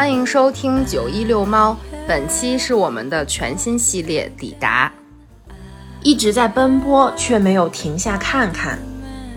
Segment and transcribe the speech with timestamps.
[0.00, 1.76] 欢迎收听九一六猫，
[2.08, 4.90] 本期是我们的全新系列抵达。
[6.02, 8.78] 一直在奔波，却没有停下看看；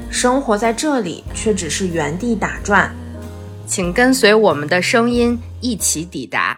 [0.10, 2.96] 生活在这里，却只是原地打转。
[3.68, 6.58] 请跟随我们的声音一起抵达。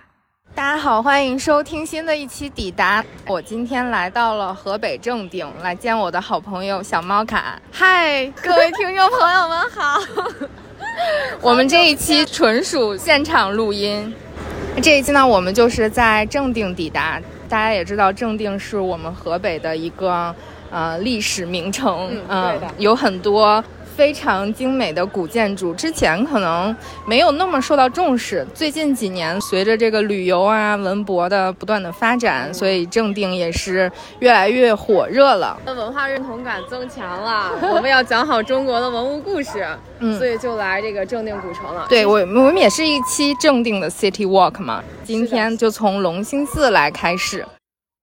[0.53, 3.03] 大家好，欢迎收听新的一期抵达。
[3.26, 7.59] 我今天来到了河北正定，来见我的好朋友小猫卡。
[7.71, 9.99] 嗨，各位听众朋友们好。
[11.41, 14.13] 我们这一期纯属现场录音。
[14.81, 17.21] 这一期呢，我们就是在正定抵达。
[17.47, 20.33] 大家也知道，正定是我们河北的一个
[20.71, 23.63] 呃历史名城，嗯，有很多。
[23.95, 26.76] 非常精美的古建筑，之前可能
[27.08, 28.45] 没有那么受到重视。
[28.54, 35.57] 最近几年，随着这个旅游啊、文博的不断的发展，所以正定也是越来越火热了。
[35.65, 39.65] 那文化认同感增强了，我们要讲好中国的文物故事，
[39.99, 41.85] 嗯，所以就来这个正定古城了。
[41.87, 44.84] 对我，我们也是一期正定的 City Walk 嘛。
[45.05, 47.46] 今天就从龙兴寺来开始。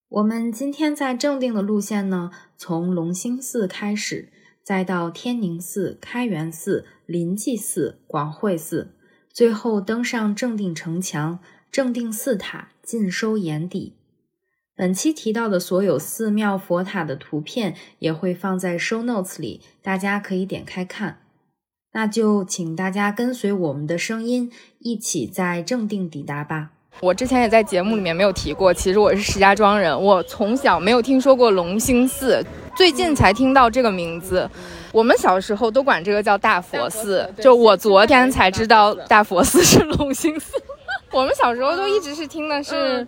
[0.08, 4.31] 我们今天在正定的路线呢，从龙兴寺开始。
[4.62, 8.94] 再到天宁寺、开元寺、临济寺、广惠寺，
[9.32, 13.96] 最后登上正定城墙、正定寺塔，尽收眼底。
[14.74, 21.18] 本期提到的所有寺庙佛塔的图片也会放在 show notes 里，大家可以点开看。
[21.92, 26.72] 那就请大家跟随我们的声音，一起在正定抵达吧。
[27.00, 32.44] 我之前也在节目里面没有提过，其实我是石家庄人，我从小没有听说过隆兴寺。
[32.74, 34.48] 最近才听到这个名字，
[34.92, 37.28] 我们小时候都管这个叫大佛寺。
[37.38, 40.54] 就我昨天才知道大佛寺是隆兴寺，
[41.12, 43.06] 我们小时候都一直是听的是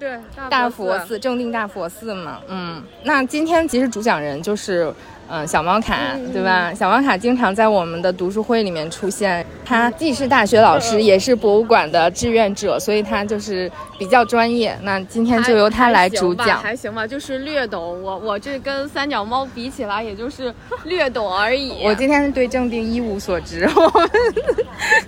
[0.51, 2.41] 大佛寺，正定大佛寺嘛。
[2.49, 4.93] 嗯，那今天其实主讲人就是。
[5.29, 5.97] 嗯，小猫卡，
[6.33, 6.73] 对吧？
[6.75, 9.45] 小猫卡经常在我们的读书会里面出现。
[9.65, 14.77] 他既是大学老师，也是博物馆的志愿者，所以他就是比较专业。
[14.83, 18.03] 那今天就由他来主讲，还行吧，就是略懂。
[18.03, 20.53] 我我这跟三脚猫比起来，也就是
[20.85, 21.81] 略懂而已。
[21.85, 23.69] 我今天对正定一无所知。
[23.75, 24.11] 我们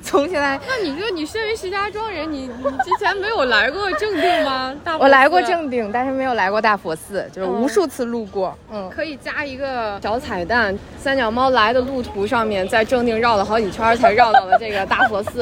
[0.02, 4.74] 从现在，那你说你身为石家庄人，你你之前没有来过正定吗？
[4.84, 8.56] 大我来过正定，但是没有来过大佛寺，就是无数次路过。
[8.72, 9.98] 嗯，可以加一个。
[10.02, 15.40] 小彩蛋，三脚猫来的路途上面，在正定绕了好几圈才绕到了这个大佛寺，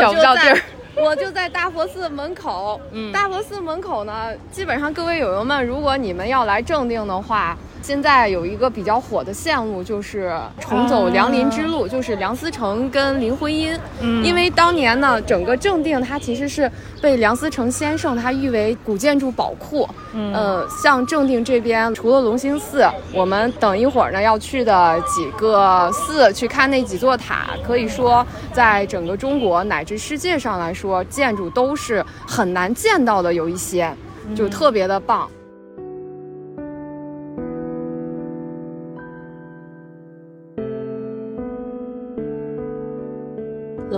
[0.00, 0.58] 找不到地儿，
[0.96, 2.80] 我就在大佛寺门口。
[2.92, 7.56] 嗯，大佛寺门口呢，基本上各位友友们，如果你们要来正定的话。
[7.84, 13.78] 现在有一个比较火的线路，就是重走梁林之路，就是梁思成跟林徽因。
[14.00, 16.70] 嗯，因为当年呢，整个正定它其实是
[17.02, 19.86] 被梁思成先生他誉为古建筑宝库。
[20.14, 33.94] 嗯，呃，像正定这边，除了隆兴寺，我们等一会儿呢要去的几个寺，去看那几座塔，可以说在整个中国乃至世界上来说，建筑都是很难见到的，有一些
[34.34, 35.28] 就特别的棒。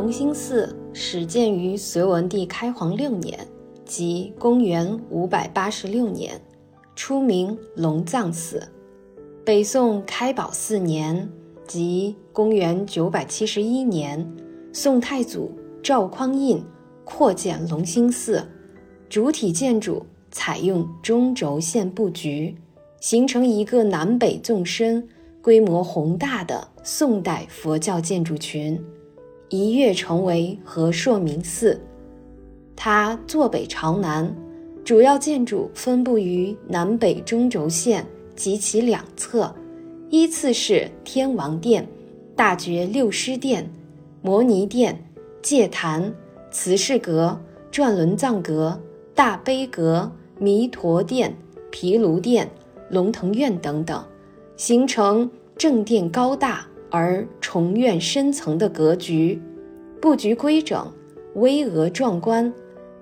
[0.06, 3.36] 隆兴寺始建于隋文帝开皇六年，
[3.84, 6.40] 即公元五百八十六年，
[6.94, 8.62] 初名龙藏寺。
[9.44, 11.28] 北宋开宝四年，
[11.66, 14.24] 即公元九百七十一年，
[14.72, 15.50] 宋太祖
[15.82, 16.62] 赵匡胤
[17.04, 18.46] 扩建隆兴寺，
[19.08, 22.54] 主体建筑采用中轴线布局，
[23.00, 25.08] 形成一个南北纵深、
[25.42, 28.80] 规模宏大的宋代佛教建筑群。
[29.56, 31.80] 一跃成为和硕明寺。
[32.76, 34.30] 它坐北朝南，
[34.84, 39.54] 主要建筑分布于南北中轴线及其两侧，
[40.10, 41.88] 依次是天王殿、
[42.36, 43.66] 大觉六师殿、
[44.20, 45.02] 摩尼殿、
[45.40, 46.12] 戒坛、
[46.50, 47.40] 慈氏阁、
[47.70, 48.78] 转轮藏阁、
[49.14, 51.34] 大悲阁、弥陀殿、
[51.70, 52.50] 毗卢殿、
[52.90, 54.04] 龙腾院等等，
[54.58, 56.66] 形成正殿高大。
[56.88, 59.42] 而重院深层的格局，
[60.00, 60.92] 布局规整，
[61.34, 62.52] 巍峨壮观，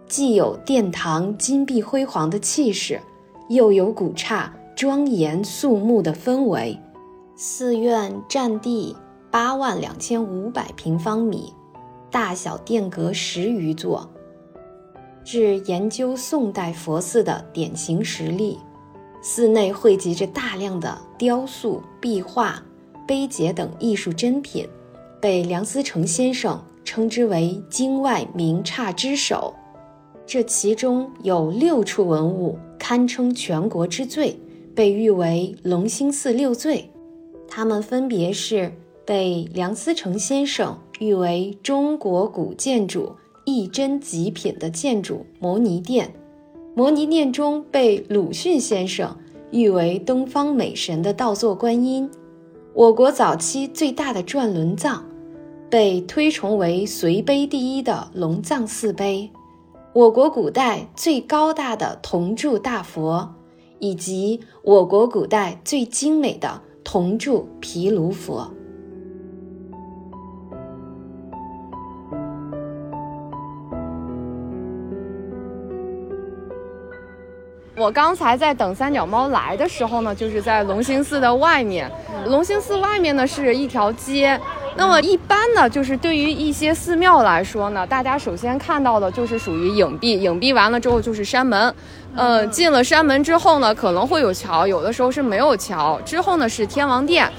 [0.06, 3.00] 既有殿堂金碧辉煌的气势，
[3.48, 6.78] 又有古刹庄严肃穆的氛围。
[7.36, 8.96] 寺院占地
[9.30, 11.52] 八万两千五百平方米，
[12.10, 14.08] 大小殿阁十余座，
[15.24, 18.58] 是研究宋代佛寺的典型实例。
[19.20, 22.62] 寺内汇集着大量的雕塑、壁画。
[23.06, 24.66] 碑碣等艺术珍品，
[25.20, 29.54] 被梁思成先生称之为“京外名刹之首”。
[30.26, 34.38] 这其中有六处文物堪称全国之最，
[34.74, 36.90] 被誉为“龙兴寺六最”。
[37.48, 38.72] 它们分别是
[39.04, 43.12] 被梁思成先生誉为中国古建筑
[43.44, 46.14] 一真极品的建筑摩尼殿。
[46.74, 49.16] 摩尼殿中被鲁迅先生
[49.52, 52.10] 誉为东方美神的倒坐观音，
[52.72, 55.04] 我国早期最大的转轮藏，
[55.74, 59.28] 被推崇为隋碑第一的龙藏寺碑，
[59.92, 63.28] 我国古代最高大的铜铸大佛，
[63.80, 68.48] 以及我国古代最精美的铜铸毗卢佛。
[77.76, 81.90] 我刚才在等三脚猫来的时候呢，就是在龙兴寺的外面。
[82.26, 84.40] 龙兴寺外面呢是一条街。
[84.76, 91.72] 那么一般呢，就是对于一些寺庙来说呢，大家首先看到的就是属于影壁，影壁完了之后就是山门。
[92.16, 96.00] 呃，进了山门之后呢，可能会有桥，有的时候是没有桥。
[96.04, 97.30] 之后呢是天王殿。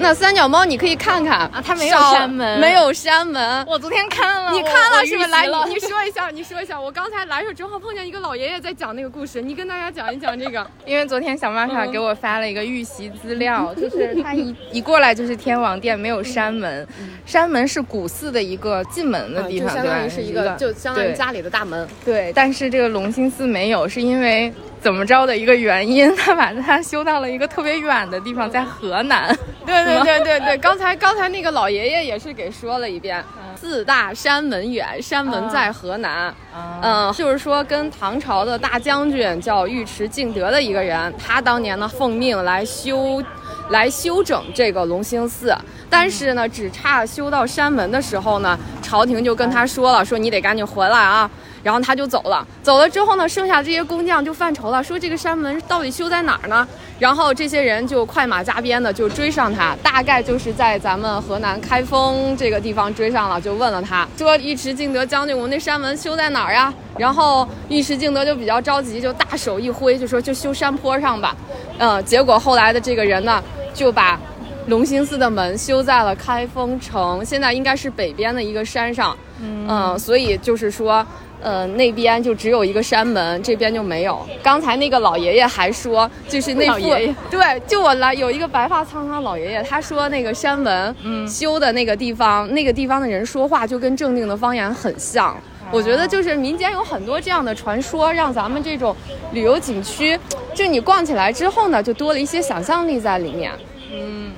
[0.00, 3.64] 那三脚猫，你可以看看啊，它没有山门，没有山门。
[3.66, 5.28] 我昨天看了，你看了是不是？
[5.28, 6.80] 来，你你说一下，你说一下。
[6.80, 10.64] 我刚才来时候正好碰见一个老爷爷在讲那个故事，你跟大家讲一讲这个。
[10.86, 16.86] 因为昨天小玛莎给我发了一个预习资料， 就是他一一过来就是天王殿，没有山门，
[17.26, 21.86] 山门是古寺的一个进门的地方，相当于是一个，就相当于家里的大门。
[22.04, 24.52] 对，但是这个龙兴寺没有，是因为。
[24.80, 29.36] 怎么着的一个原因，他把它修到了一个特别远的地方，在河南。
[29.66, 33.22] 对对对对对， 刚才刚才那个老爷爷也是给说了一遍，
[33.60, 36.32] 四大山门远，山门在河南。
[36.80, 43.22] 嗯，就是说跟唐朝的大将军叫尉迟敬德的一个人，他当年呢奉命来修，
[43.70, 45.54] 来修整这个龙兴寺，
[45.90, 51.30] 但是呢只差修到山门的时候呢，朝廷就跟他说了，说你得赶紧回来啊。
[51.62, 56.66] 然后他就走了，走了之后呢，剩下这些工匠就犯愁了，说这个山门到底修在哪儿呢？
[56.98, 66.72] 然后这些人就快马加鞭的就追上他，大概就是在咱们河南开封这个地方追上了，就问了他，说尉迟敬德将军，我们那山门修在哪儿呀？
[66.96, 71.36] 然后尉迟敬德就比较着急，就大手一挥，就说就修山坡上吧。
[71.78, 74.18] 嗯，结果后来的这个人呢，就把
[74.66, 79.16] 龙兴寺的门修在了开封城，现在应该是北边的一个山上。
[79.40, 81.06] 嗯，所以就是说。
[81.40, 84.20] 呃，那边就只有一个山门，这边就没有。
[84.42, 86.80] 刚才那个老爷爷还说，就是那副
[87.30, 90.94] 对，就我来有一个白发苍苍老爷爷，他说那个山门
[91.28, 95.36] 修的那个地方，那个地方的人说话就跟正定的方言很像。
[95.70, 98.96] 我觉得就是民间有很多这样的传说，让咱们这种
[99.32, 100.18] 旅游景区，
[100.54, 103.52] 就你逛起来之后呢，就多了一些想象力在里面。
[103.92, 104.32] 嗯，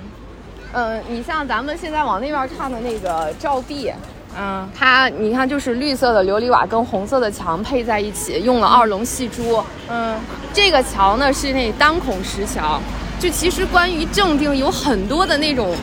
[0.73, 3.91] 嗯，你像咱们现在往那边看的那个照壁。
[4.38, 9.62] 嗯，它你看，就是绿色的琉璃瓦跟红色的墙配在一起，用了二龙戏珠。
[9.88, 10.17] 嗯，
[10.53, 12.81] 这个桥呢是那单孔石桥，
[13.19, 15.75] 就其实关于正定有很多的那种，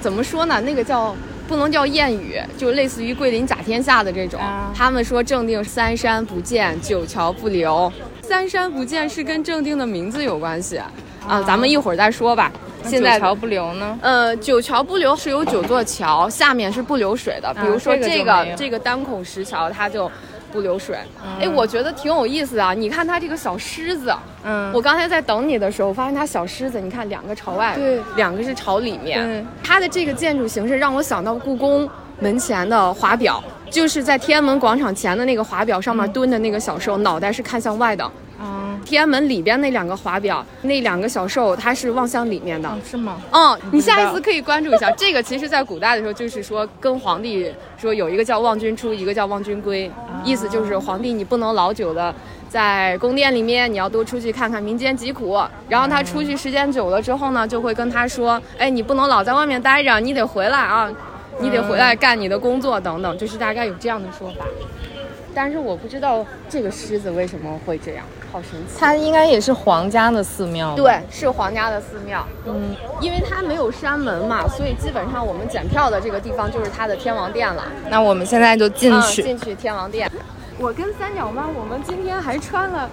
[0.00, 0.60] 怎么说呢？
[0.62, 1.14] 那个叫
[1.46, 4.40] 不能叫谚语，就类似于桂林甲天下的这种。
[4.74, 7.92] 他们说正定三山不见，九桥不留。
[8.22, 10.80] 三山不见是跟正定的名字有关系
[11.28, 12.50] 啊，咱们一会儿再说吧。
[12.86, 13.98] 现九桥不流呢？
[14.02, 17.52] 呃，九桥不流是有九座桥，下面是不流水的。
[17.54, 20.10] 比如说这个这个单孔石桥，它就
[20.52, 20.96] 不流水。
[21.40, 22.72] 哎，我觉得挺有意思啊！
[22.72, 24.14] 你看它这个小狮子，
[24.44, 29.46] 嗯，我刚才在等你的时候，发现它小狮子，你看两个朝外，对，两个是朝里面。
[29.62, 31.88] 它的这个建筑形式让我想到故宫
[32.20, 38.10] 门前的华表，就是在天安门广场前的那个华表上面蹲的那个小兽，脑袋是看向外的。
[38.84, 43.20] 天安门里边那两个华表，那两个小兽，它是望向里面的，是吗？
[43.32, 44.90] 嗯，你下一次可以关注一下。
[44.96, 49.90] 这个其实在古代的时候，就是说跟皇帝说有一个叫望君出，一个叫望君归，
[50.24, 52.14] 意思就是皇帝你不能老久的
[52.48, 55.40] 在宫殿里面，你要多出去看看民间疾苦。
[55.68, 60.88] 然后他出去时间久了之后呢，就会跟他说，哎，你不能老在外面待着，你得回来啊，
[61.40, 64.44] 你得回来干你的工作等等，就是大概有这样的说法。
[65.36, 68.06] 但是我不知道这个狮子为什么会这样。
[68.32, 70.74] 好神奇，它应该也是皇家的寺庙。
[70.74, 72.26] 对，是皇家的寺庙。
[72.46, 77.64] 嗯，因为它没有山门嘛，所以基本上我们检票的这个地方就是它的天王殿了。
[77.90, 80.10] 那我们现在就进去，进去天王殿。
[80.58, 82.88] 我跟三角猫，我们今天还穿了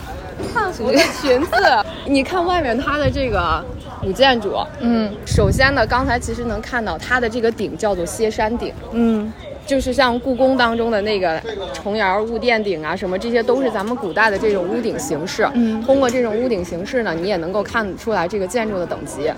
[0.53, 1.51] 汉服的裙子。
[2.05, 3.63] 你看外面它的这个
[4.01, 9.31] 古建筑，嗯，首先呢，刚才其实能看到它的这个顶叫做歇山顶，嗯。
[9.65, 11.41] 就是像故宫当中的那个
[11.74, 15.48] 重檐屋殿顶啊，什么这些都是咱们古代的这种屋顶形式。
[15.53, 19.32] 嗯，通过这种屋顶形式呢，你也能够看出来这个建筑的等级。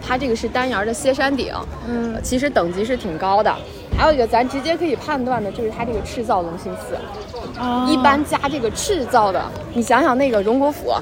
[0.00, 1.52] 它这个是单檐的歇山顶，
[1.86, 3.54] 嗯，其实等级是挺高的。
[3.96, 6.96] 还有一个咱直接可以判断的就是它这个赤造龙兴寺，
[7.90, 9.44] 一般加这个赤造的，
[9.74, 10.94] 你想想那个荣国府，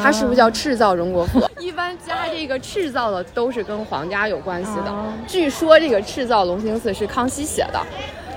[0.00, 1.42] 它是不是叫赤造荣国府？
[1.58, 4.94] 一般加这个赤造的都是跟皇家有关系的。
[5.26, 7.80] 据说这个赤造龙兴寺是康熙写的。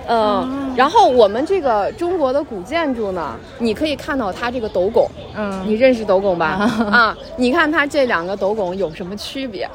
[0.07, 6.47] 嗯，然后我们这个中国的古建筑呢，你可以看到它这个斗拱，嗯，你认识斗拱吧？
[6.91, 9.69] 啊，你看它这两个斗拱有什么区别？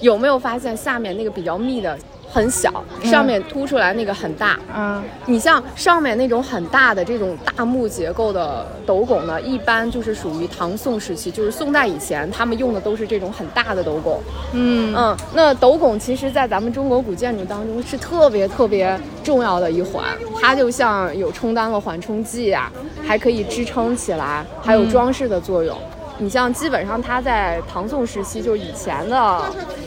[0.00, 1.96] 有没有发现下面那个比较密的？
[2.32, 4.58] 很小，上面凸出来那个很大。
[4.74, 14.18] 嗯，你像上面那种很大的这种大木结构的斗拱呢，一般就是属于唐宋时期，就是宋代以前，他们用的都是这种很大的斗拱。
[14.54, 20.04] 嗯嗯，那斗拱其实，在咱们中国古建筑当中是特别特别重要的一环，
[20.40, 22.72] 它就像有充当了缓冲剂啊，
[23.06, 25.76] 还可以支撑起来，还有装饰的作用。
[26.22, 29.42] 你像基本上它在唐宋时期，就是以前的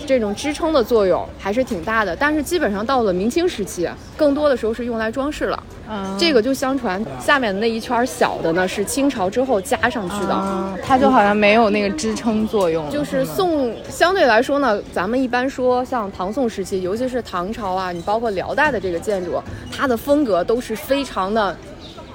[0.06, 5.64] 这种支撑的作用还是挺大的，但是基本上到了明清时期，更多的时候是用来装饰了。
[5.90, 12.90] 嗯，这个就相传下面的那一圈小的呢，是清朝之后加上去的，它就好像没有那个支撑作用。
[12.90, 21.56] 就是宋相对来说呢，咱们一般说像唐宋时期，尤其是唐朝啊，你包括辽代的这个建筑，它的风格都是非常的。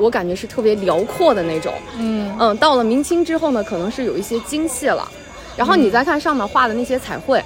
[0.00, 2.34] 我感觉是特别辽阔的那种，嗯。
[2.38, 5.06] 嗯，到了明清之后呢，可能是有一些精细了，
[5.56, 7.42] 然后你再看上面画的那些彩绘，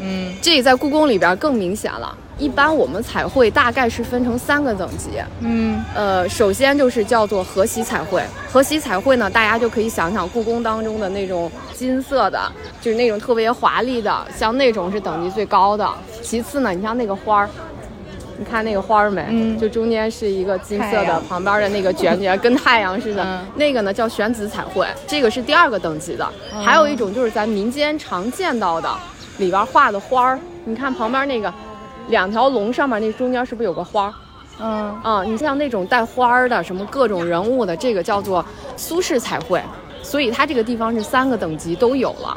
[0.00, 2.16] 嗯，这在故宫里边更明显了。
[2.38, 5.84] 一般我们彩绘大概是分成三个等级，嗯。
[5.94, 15.86] 呃，首先就是叫做河西彩绘，河西彩绘呢，大家就可以想想故宫当中的那种金色的，就是那种特别华丽的，像那种是等级最高的。
[16.22, 17.50] 其次呢，你像那个花儿。
[18.40, 19.22] 你看那个花儿没？
[19.28, 23.42] 嗯，就中间是一个金色的，旁边的那个卷卷跟太阳似的。
[23.54, 26.26] 那个呢叫玄子彩绘，这个是第二个等级的。
[26.64, 28.90] 还有一种就是咱民间常见到的，
[29.36, 30.38] 里边画的花儿。
[30.64, 31.52] 你看旁边那个
[32.08, 34.10] 两条龙上面那中间是不是有个花？
[34.58, 38.42] 嗯啊，你像那种带花儿的，什么各种人物的，这个叫做
[38.74, 39.60] 苏式彩绘。
[40.02, 42.34] 所以它这个地方是三个等级都有了。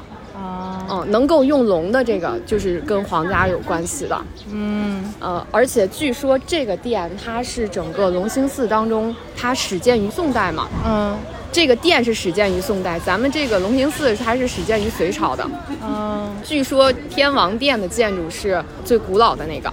[0.89, 4.21] 嗯，能够用龙的这个就是跟皇家有关系的。
[4.51, 10.67] 嗯，呃，而且据说这个殿它是整个龙兴寺当中，它始建于宋代嘛。
[10.85, 11.17] 嗯，
[11.51, 15.49] 这个殿是始建于宋代，咱们这个龙兴寺它是始建于隋朝的。
[15.81, 19.71] 嗯，据说天王殿的建筑是最古老的那个，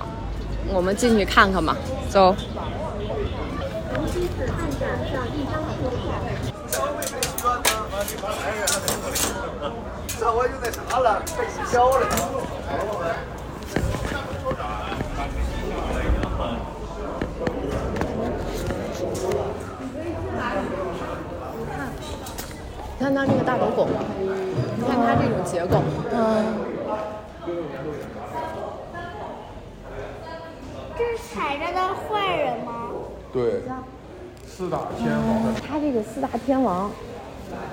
[0.72, 1.76] 我们进去看看吧，
[2.08, 2.34] 走。
[10.32, 12.06] 我就那啥了，被取消了。
[22.98, 23.88] 你看它这个大斗拱，
[24.76, 25.82] 你看它这种结构，
[26.12, 26.16] 嗯。
[30.96, 32.90] 这是踩着的坏人吗？
[33.32, 33.62] 对，
[34.46, 35.54] 四大天王。
[35.66, 36.90] 他这个四大天王。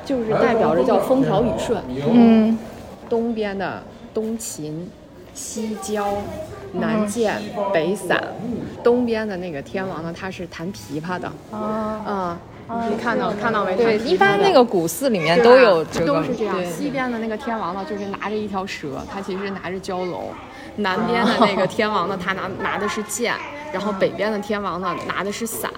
[0.06, 1.82] 就是代表着叫风调雨顺，
[2.12, 2.58] 嗯，
[3.10, 4.90] 东边的东秦、
[5.34, 6.18] 西郊、
[6.74, 7.42] 南剑、
[7.74, 8.22] 北散，
[8.84, 12.38] 东边的那个天王呢，他是弹琵琶的，啊，
[12.70, 13.76] 嗯，你看到看到没？
[13.76, 16.56] 对，一般那个古寺里面都有这个，都是这样。
[16.66, 20.24] 西边的那个天王呢，就是拿着一条蛇，他其实拿着蛟龙；
[20.78, 23.36] 南边的那个天王呢，他拿拿的是剑，
[23.72, 25.72] 然后北边的天王呢，拿的是伞。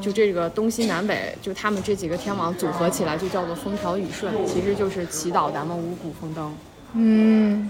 [0.00, 6.54] 就这个东西南北，就他们这几个天王组合起来，就叫做风调雨顺，其实就是祈祷咱们五谷丰登。
[6.94, 7.68] 嗯。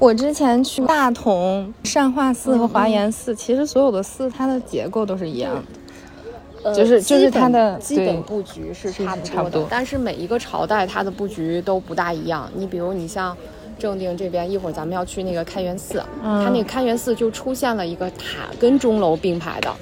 [0.00, 5.62] 我之前去大同善化寺和华严寺，其实所有的寺它的结构都是一样的，
[6.74, 12.50] 就是就是它的基本布局是差不多的，但是每一个朝代它的布局都不大一样。
[12.54, 13.36] 你比如你像。
[13.78, 19.74] 正定这边一会儿咱们要去那个开元寺，它那个开元寺就出现了一个塔跟钟楼并排的。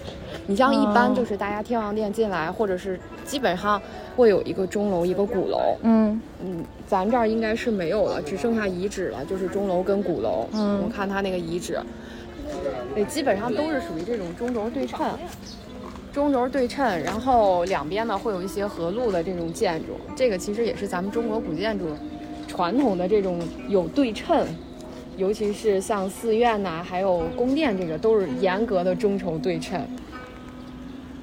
[0.47, 3.83] 你像一般就是大家天王殿进来，或者是基本上
[4.17, 5.77] 会有一个钟楼一个鼓楼。
[5.83, 10.49] 嗯嗯，咱这儿应该是没有了，只剩下遗址了，就是钟楼跟鼓楼。
[10.55, 11.79] 嗯，我看它那个遗址，
[12.95, 15.07] 对，基本上都是属于这种中轴对称，
[16.13, 19.99] 中轴对称，然后两边呢会有一些河路的这种建筑。
[20.17, 21.87] 这个其实也是咱们中国古建筑。
[22.49, 24.45] 传统的这种有对称，
[25.17, 29.81] 尤其是像寺院呐，还有宫殿，这个都是严格的中轴对称，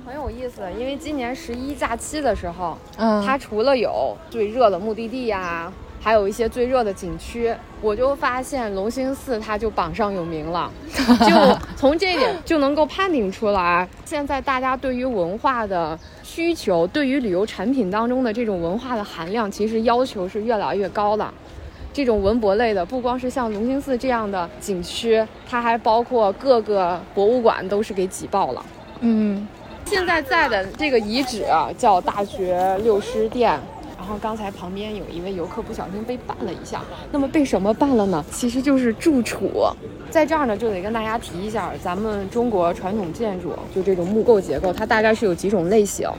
[0.06, 0.62] 很有意思。
[0.79, 5.72] 因为今年十一假期的时候，嗯，它除了有最热的目的地呀。
[6.00, 10.72] 还有一些最热的景区，我就发现龙兴寺它就榜上有名了，
[11.27, 21.27] 就从这一点就能够判定出来，现在大家对于文化的需求，对于旅游产品当中的这种文化的含量，其实要求是越来越高的。
[21.94, 28.63] 这种文博类的，不光是像龙兴寺这样的景区，它还包括各个博物馆都是给挤爆了。
[29.00, 29.48] 嗯，
[29.84, 31.44] 现在在的这个遗址
[31.75, 33.60] 叫大学六师殿。
[34.08, 38.24] 然后刚才旁边有一位游客不小心被绊了一下，那么被什么绊了呢？
[38.32, 39.68] 其实就是柱础。
[40.10, 46.10] 在这儿呢，就得跟大家提一下，咱们中国传统建筑就这种木构结构，它大概是有几种类型。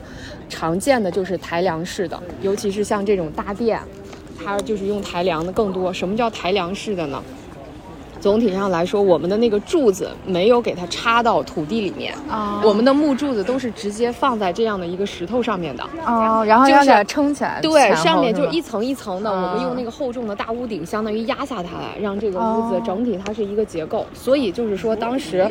[0.50, 3.80] 常见的就是抬梁式的，尤其是像这种大殿，
[4.38, 5.90] 它就是用抬梁的更多。
[5.90, 7.24] 什么叫抬梁式的呢？
[8.20, 12.14] 总体上来说，我们的那个柱子没有给它插到土地里面，
[12.62, 15.84] 我们的木柱子都是直接放在这样的一个石头上面的。
[16.04, 17.60] 哦，然后要给它撑起来。
[17.60, 24.04] 对，上面就是一层一层的，我们用那个厚重的大屋顶，相当于压下它来，让这个屋子整体它是一个结构。
[24.12, 25.48] 所以就是说，当时，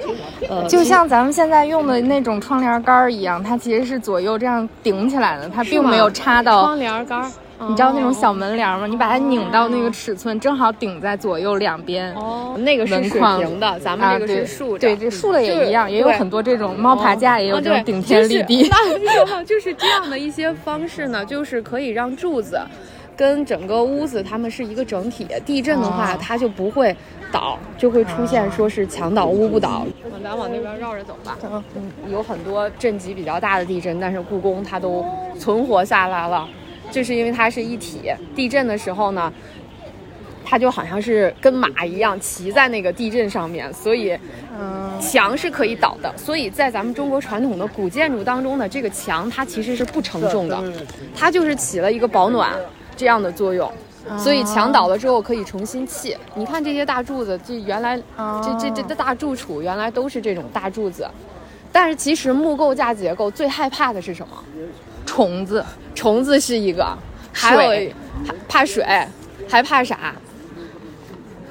[0.49, 7.31] 呃，就像咱们现在用的那种窗帘杆一样，它其实是左右这样顶起来的，它并没有插到窗帘杆。
[7.59, 8.85] 你知道那种小门帘吗？
[8.85, 12.13] 你把它拧到那个尺寸，正好顶在左右两边。
[12.13, 18.69] 哦，那个是水平的，咱们这个是竖对，这竖的也一样，也有很多这种猫爬架，也有这种顶天立地。
[19.03, 22.59] 那就是这样的一些方式呢，就是可以让柱子
[23.15, 25.27] 跟整个屋子它们是一个整体。
[25.43, 26.95] 地震的话，它就不会
[27.31, 29.83] 倒，就会出现说是墙倒屋不倒。
[30.23, 31.37] 咱往那边绕着走吧。
[31.75, 35.03] 嗯，有很多震级比较大的地震，但是故宫它都
[35.39, 36.47] 存活下来了。
[36.91, 39.31] 就是因为它是一体，地震的时候呢，
[40.45, 44.17] 它就好像是跟马一样骑在那个地震上面，所以
[44.99, 46.13] 墙是可以倒的。
[46.17, 50.61] 所以在咱们中国传统的古建筑当中呢，这个墙它其实是不承重的，
[51.15, 52.55] 它就是起了一个保暖
[52.95, 53.71] 这样的作用。
[54.17, 56.15] 所以墙倒了之后可以重新砌。
[56.33, 57.97] 你看这些大柱子，这原来
[58.41, 61.05] 这这这的大柱础原来都是这种大柱子，
[61.73, 64.43] 但是其实木构架结构最害怕的是什么？
[65.07, 66.95] 虫子，虫子是一个，
[67.33, 67.91] 还有
[68.47, 68.85] 怕水，
[69.49, 70.13] 还怕啥？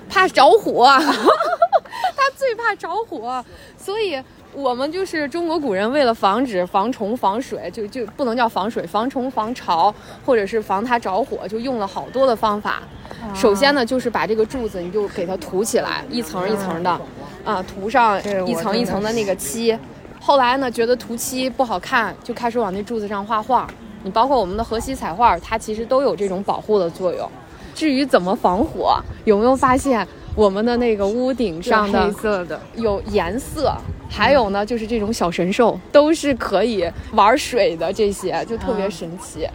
[0.09, 0.87] 怕着火，
[2.17, 3.45] 他最怕着火，
[3.77, 4.23] 所以
[4.55, 9.93] 我们就是中国古人为了防止防虫防水，就就不能叫防水，防虫防潮，
[10.25, 12.83] 或者是防它着火，就用了好多的方法。
[13.35, 17.01] 首先呢，就是把这个柱子你就给它涂起来，一层一层的，
[17.45, 19.77] 啊，涂上一层一层的那个漆。
[20.27, 23.71] 后来呢，觉得涂漆不好看，就开始往那柱子上画画。
[24.03, 27.31] 你包括我们的河西彩画，它其实都有这种保护的作用。
[27.77, 33.73] 至于怎么防火，有没有发现我们的那个屋顶上的黑色的有颜色？
[34.11, 39.49] 还有呢，就是这种小神兽都是可以玩水的，这些就特别神奇。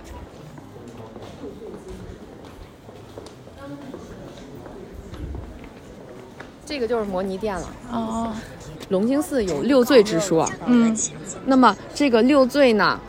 [6.66, 7.68] 这个就是模拟店了。
[7.92, 8.34] 哦。
[8.92, 10.96] 龙兴寺有六罪之说，嗯，
[11.46, 13.00] 那么这个六罪呢，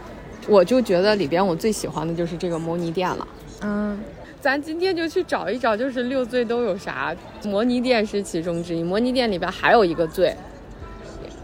[0.49, 3.29] 我就觉得里边我最喜欢的就是这个摩尼殿了，
[3.63, 3.99] 嗯，
[4.41, 7.15] 咱今天就去找一找，就是六罪都有啥，
[7.45, 8.83] 摩尼殿是其中之一。
[8.83, 10.33] 摩尼殿里边还有一个罪，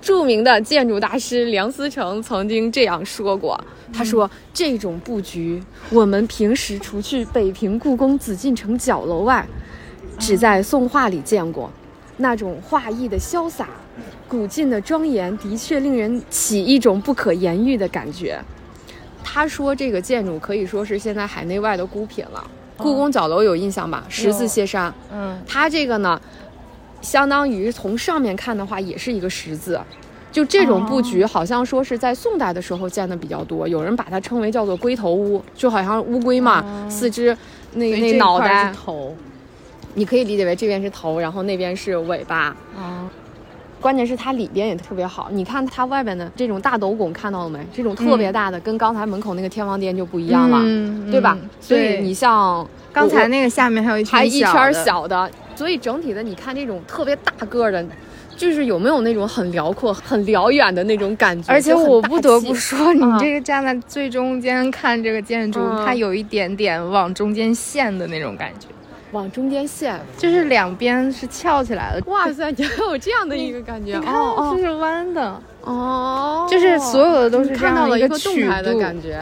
[0.00, 3.60] 著名的建筑大师梁思成曾经这样说过，
[3.92, 9.44] 他说这种布局，我们平时除去北平故宫紫禁城角楼外，
[10.16, 11.68] 只在宋画里见过，
[12.18, 13.68] 那种画意的潇洒。
[14.28, 18.38] 古晋的庄严的确令人起一种不可言喻的感觉。
[19.24, 22.42] 他说这个建筑可以说是现在海内外的孤品了。
[22.76, 24.04] 故宫角楼有印象吧？
[24.08, 24.92] 十字歇山。
[25.12, 26.20] 嗯，它这个呢，
[27.02, 29.80] 相当于从上面看的话也是一个十字。
[30.30, 33.66] 就这种布局，好像说是在宋代的时候建的比较多。
[33.66, 37.36] 有人把它称为叫做龟头屋，就好像乌龟嘛，四肢
[37.72, 39.16] 那那脑袋头，
[39.94, 42.54] 你可以理解为这边是头，然后那边是尾巴。
[42.76, 43.10] 啊。
[43.80, 47.58] 关键是它里边也特别好，你看它外边的这种大斗拱看到了没？
[47.72, 50.58] 这种特别大的，跟刚才门口那个天王殿就不一样了，
[51.10, 51.38] 对吧？
[51.60, 57.84] 所以你像刚才那个下面还有一还一圈小的，所以整体的你看这种特别大个的，
[58.36, 61.52] 就是有没有那种很辽阔、很辽远的那种感觉？
[61.52, 68.66] 而且我不得不说，你这个站在最中间看这个建筑，它有一点点往中间陷的那种感觉。
[69.12, 72.10] 往中间陷，就是两边是翘起来的。
[72.10, 73.96] 哇塞，你还有这样的一个感觉？
[73.96, 75.42] 哦哦，这是弯的。
[75.62, 79.20] 哦，就是所有的都是看到了一个动态的感觉，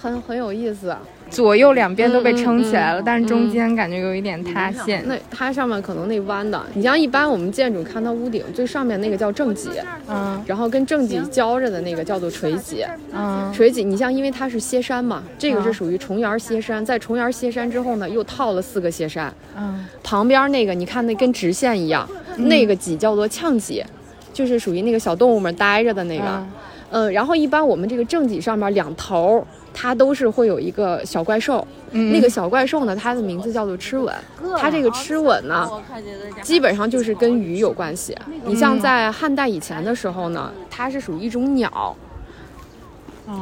[0.00, 0.96] 很很有意思。
[1.28, 5.02] 左右两边都被撑起来了，但是中间感觉有一点塌陷。
[5.06, 9.68] 那它上面可能那弯的，你像一般我们建筑看到屋顶最上面那个叫正脊，
[10.08, 13.82] 嗯，然后跟正脊交着的那个叫做垂脊，嗯，垂脊。
[13.82, 23.84] 你像因为它是歇山嘛，这个是属于重檐歇山，在重檐歇山之后呢，又套了四个歇山，嗯，旁边那个你看那跟直线一样，那个脊叫做呛脊，
[24.32, 26.46] 就是属于那个小动物们待着的那个，
[26.90, 29.44] 嗯，然后一般我们这个正脊上面两头。
[29.78, 34.14] 它都是会有一个小怪兽，那个小怪兽呢，它的名字叫做吃吻。
[34.58, 35.70] 它这个吃吻呢，
[36.42, 38.16] 基本上就是跟鱼有关系。
[38.46, 41.94] 你像在汉代以前的时候呢，它是属于一种鸟。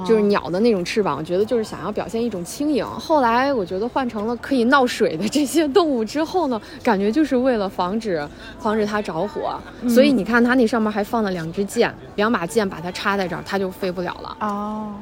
[0.07, 2.83] 就是鸟的那种翅膀，我觉得就是想要表现一种轻盈。
[2.87, 8.27] 后来我觉得换成了可以闹水的这些动物之后呢，感觉就是为了防止
[8.59, 9.61] 防止它着火。
[9.87, 14.35] 所以你看它那上面还放了两支箭，两把箭把它插在这儿，它就飞不了了。
[14.41, 14.95] 哦，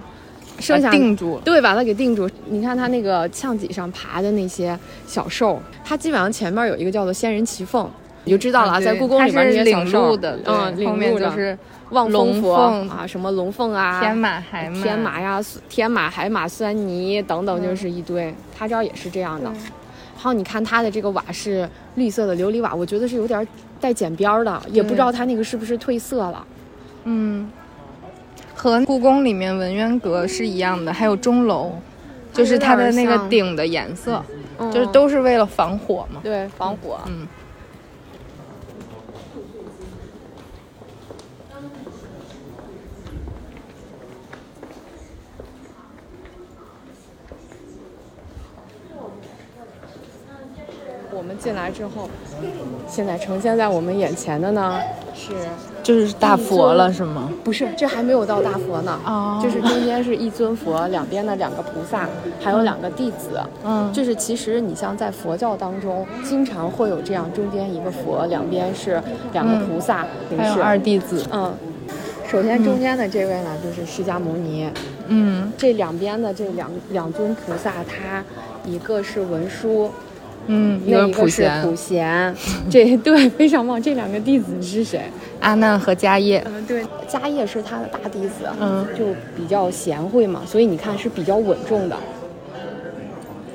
[0.63, 2.31] 剩下定住，对，把它给定住。
[2.49, 7.91] 你看它那个墙脊上爬的那些小兽，它基本上前面有一个叫做仙人骑凤，
[8.25, 11.59] 你就知道了，在故宫里边那些小兽的，嗯，后面就是。
[11.91, 18.35] 望龙凤啊，什么龙凤啊，天马海马，天马呀，天马海马酸泥等等，就是一堆。
[18.57, 19.45] 它这儿也是这样的。
[19.51, 23.47] 然后你看它的这个瓦是绿色的琉璃瓦，我觉得是有点
[23.79, 26.47] 带剪边儿的，也不知道它那个是不是褪色了。
[27.05, 27.51] 嗯，
[28.63, 31.73] 和故宫里面文渊阁是一样的，还有钟楼，
[32.33, 34.25] 就是它的那个顶的颜色，
[34.73, 36.21] 就是都是为了防火嘛。
[36.23, 37.01] 对，防火。
[37.07, 37.27] 嗯。
[51.11, 52.09] 我们进来之后，
[52.87, 54.81] 现在呈现在我们眼前的呢
[55.15, 55.33] 是，
[55.83, 57.31] 就是大佛了，是吗？
[57.45, 58.99] 不是，这还没有到大佛呢。
[59.05, 62.09] 哦，就是中间是一尊佛，两边的两个菩萨，
[62.41, 63.41] 还有两个弟子。
[63.65, 71.25] 嗯，就是其实你像在佛教当中，经常会有这样，中间一个佛，两边是两个菩萨，还有二弟子。
[71.31, 71.53] 嗯，
[72.27, 74.69] 首先中间的这位呢，就是释迦牟尼。
[75.09, 78.25] 嗯，这两边的这两两尊菩萨，他
[78.65, 79.91] 一个是文殊。
[80.47, 82.35] 嗯，那一个是普贤，
[82.69, 83.81] 这对非常棒。
[83.81, 85.03] 这两个弟子是谁？
[85.41, 86.43] 阿难和迦叶。
[86.47, 91.97] 嗯，对，迦叶是他的大弟子，嗯，就比较贤惠嘛，所以你看是比较稳重的。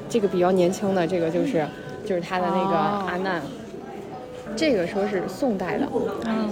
[0.09, 1.65] 这个比较年轻的，这个就是
[2.05, 3.41] 就是他的那个阿难。
[4.55, 5.87] 这个说是宋代的。
[6.25, 6.49] 嗯。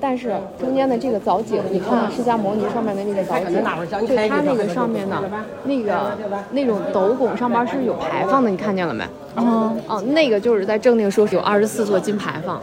[0.00, 5.20] 但是中间的这个藻井，你看释迦牟尼上面的那个藻井，就它那个上面的，
[5.64, 6.16] 那个
[6.52, 9.04] 那种斗拱上面是有牌坊的，你看见了没？
[9.36, 12.60] 嗯，哦，那个就是在正定说有二十四座金牌坊，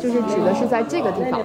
[0.00, 1.40] 就是指的是在这个地方。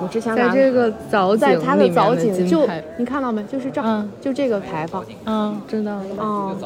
[0.00, 3.42] 我之前在这个藻井在它的藻井就你看到没？
[3.44, 3.82] 就是这，
[4.20, 5.04] 就这个牌坊。
[5.26, 6.04] 嗯，知道了。
[6.18, 6.56] 哦。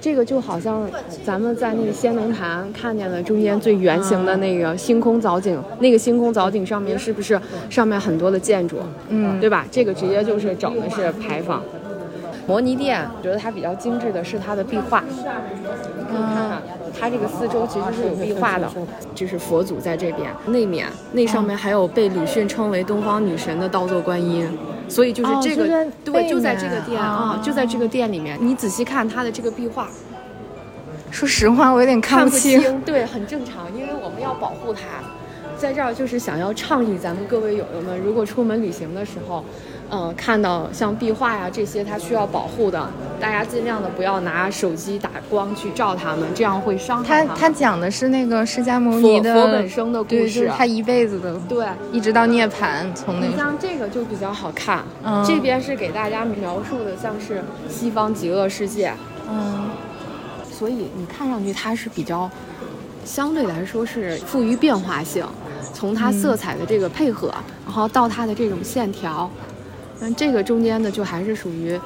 [0.00, 0.86] 这个就好像
[1.24, 8.76] 咱们在那个仙农坛看见的中间最圆形的那个星空藻井，那个星空藻井上面是不是上面很多的建筑？
[9.08, 9.66] 嗯，对吧？
[9.70, 11.62] 这个直接就是整的是牌坊。
[12.46, 15.02] 摩尼殿，我觉得它比较精致的是它的壁画。
[15.08, 16.60] 你看，
[17.04, 18.66] 它这个四周其实是有壁画的，
[19.14, 24.48] 就是佛祖在这边，那面那上面还有被鲁迅称为东方女神的倒座观音。
[24.88, 28.38] 所以就是这个，对，就在这个店啊，就在这个店里面。
[28.40, 29.86] 你仔细看它的这个壁画，
[31.10, 32.80] 说实话，我有点看不清。
[32.80, 34.80] 对，很正常，因为我们要保护它。
[35.58, 39.44] 在这儿就是想要倡议咱们各位友友们，如果出门旅行的时候。
[39.90, 42.88] 嗯，看到像壁画呀这些，它需要保护的，
[43.20, 47.34] 大家尽量的不要拿手机打光去照它们，这样会伤害它。
[47.34, 52.92] 它讲的是那个释迦牟尼的佛本生的故事，他一辈子的对，一直到涅槃。
[52.94, 54.82] 从那像这个就比较好看，
[55.24, 58.92] 这边是给大家描述的像是西方极乐世界，
[59.30, 59.66] 嗯，
[60.50, 62.28] 所以你看上去它是比较
[63.04, 65.24] 相对来说是富于变化性，
[65.72, 67.32] 从它色彩的这个配合，
[67.64, 69.30] 然后到它的这种线条。
[70.00, 71.78] 但这个中间的就还是属于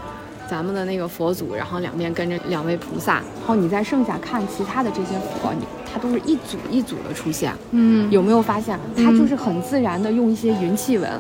[0.49, 7.53] 咱们的那个佛祖，然后两边跟着两位菩萨，然后你再剩下看其他的这些佛，你它都是一组一组的出现。
[7.73, 11.11] 嗯，有没有发现它就是很自然的用一些云气纹，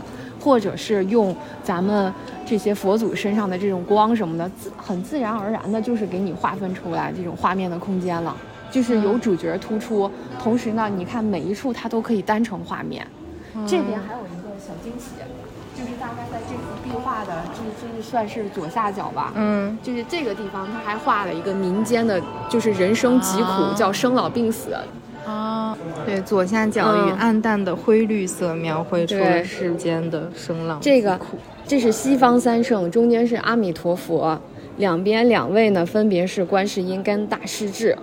[0.40, 2.12] 或者是用咱们
[2.46, 8.34] 这些佛祖身上的这种光什么的，自很自然而然的，就是给你划分出来这种画面的空间了，
[8.70, 10.10] 就是有主角突出，
[10.42, 13.06] 同时呢，你看每一处它都可以单成画面。
[13.66, 15.17] 这边还有一个小惊喜。
[17.08, 24.76] 画的这这算是左下角吧，嗯，就是这个地方，他还画了一个民间的，就是人生疾苦，叫生老病死。
[25.26, 31.18] 啊，对，左下角以暗淡的灰绿色描绘出了世间的生老这个
[31.66, 34.38] 这是西方三圣，中间是阿弥陀佛，
[34.76, 37.96] 两边两位呢分别是观世音跟大势至。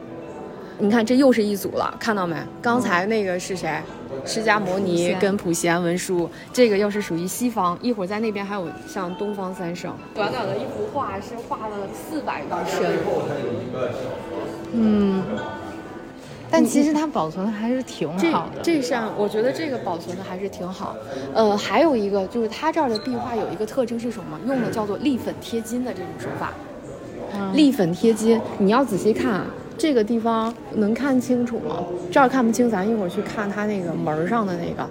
[0.77, 2.35] 你看，这又是一组了，看到没？
[2.61, 3.81] 刚才那个是谁？
[4.25, 7.77] 释迦牟尼跟普贤文殊，这个又是属于西方。
[7.81, 9.93] 一会儿在那边还有像东方三圣。
[10.13, 12.97] 短短的一幅画是画了四百多深。
[14.73, 15.23] 嗯，
[16.51, 18.61] 但其实它保存的还是挺好的。
[18.61, 20.95] 这扇我觉得这个保存的还是挺好。
[21.33, 24.37] 呃，还有一个就是它这儿的壁画有一个特征是什么？
[24.45, 26.51] 用的叫做立粉贴金的这种手法。
[27.53, 29.45] 立粉贴金，你要仔细看啊。
[29.77, 31.83] 这个地方能看清楚吗？
[32.11, 34.89] 这儿看不清，咱一会儿去看它那个门上的那个，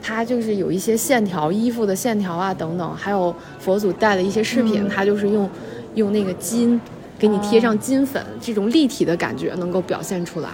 [0.00, 5.50] 它就是有一些线条，衣服的线条啊等等，还有佛祖带的一些饰品，它就是用
[5.96, 6.80] 用那个金
[7.18, 10.48] 给你贴上金粉，这种立体的感觉能够表现出来。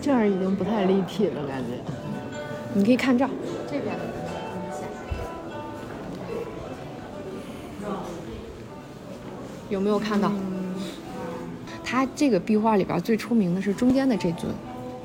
[0.00, 1.78] 这样已经不太立体了，感觉。
[2.74, 3.30] 你可以看这儿，
[3.66, 3.94] 这边。
[9.68, 10.30] 有没有看到？
[11.92, 14.50] 它这个壁画里边最出名的是中间的这尊，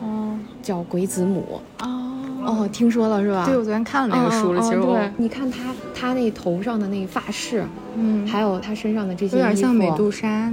[0.01, 1.59] 哦，叫鬼子母。
[1.81, 2.13] 哦
[2.45, 3.45] 哦，听说了是吧？
[3.45, 4.61] 对，我昨天看了那个书了。
[4.61, 7.65] 其实我，你看他他那头上的那个发饰，
[7.97, 10.49] 嗯，还有他身上的这些，有点像美杜莎。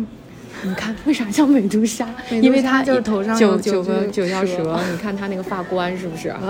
[0.64, 2.09] 你看为啥像美杜莎？
[2.31, 4.77] 因为他就是头上九九个九条蛇。
[4.90, 6.35] 你看他那个发冠是不是？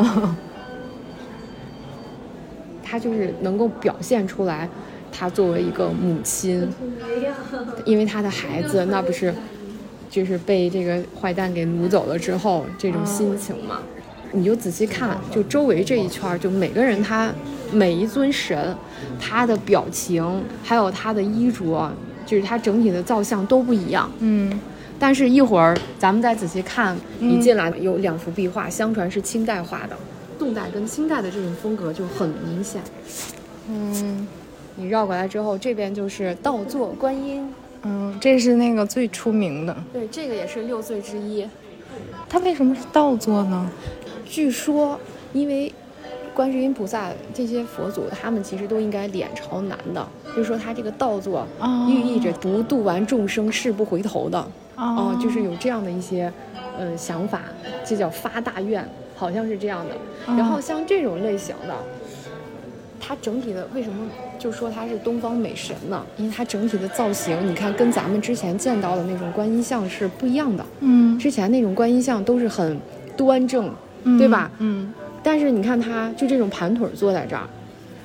[2.83, 4.67] 他就是能够表现出来，
[5.13, 6.67] 他作为一个母亲，
[7.85, 9.35] 因为他的孩子那不是，
[10.15, 13.81] 就是被这个坏蛋给掳走了之后这种心情嘛。
[14.31, 17.33] 你就仔细看，就周围这一圈，就每个人他
[17.73, 18.77] 每一尊神，
[19.21, 20.25] 他的表情
[20.63, 21.91] 还有他的衣着，
[22.25, 24.09] 就是他整体的造像都不一样。
[24.21, 24.61] 嗯，
[25.01, 29.97] 但是一会儿咱们再仔细看，一进来有两幅壁画，相传是清代画的，
[30.39, 32.81] 宋代跟清代的这种风格就很明显。
[33.69, 34.27] 嗯，
[34.77, 37.49] 你绕过来之后，这边就是倒坐观音。
[37.85, 39.77] 嗯，这是那个最出名的。
[39.93, 41.47] 对，这个也是六岁之一。
[42.29, 43.71] 他为什么是倒坐呢？
[44.25, 44.99] 据说，
[45.33, 45.73] 因为
[46.35, 50.07] 观世音菩萨这些佛祖，他们其实都应该脸朝南的。
[50.29, 51.47] 就是说，他这个倒坐，
[51.89, 54.45] 寓意着不度完众生誓不回头的。
[54.77, 56.33] 哦，就是有这样的一些，
[56.77, 57.43] 呃，想法，
[57.85, 59.95] 这叫发大愿，好像是这样的。
[60.35, 61.75] 然后像这种类型的，
[63.07, 64.07] 它整体的为什么
[64.39, 66.05] 就说它是东方美神呢？
[66.17, 70.65] 因为它整体的造型，你看跟咱们之前见到的那种观音像是不一样的。
[70.81, 72.79] 嗯，之前那种观音像都是很
[73.17, 73.71] 端正。
[74.19, 74.51] 对吧？
[74.59, 77.49] 嗯，但是你看，它就这种盘腿坐在这儿，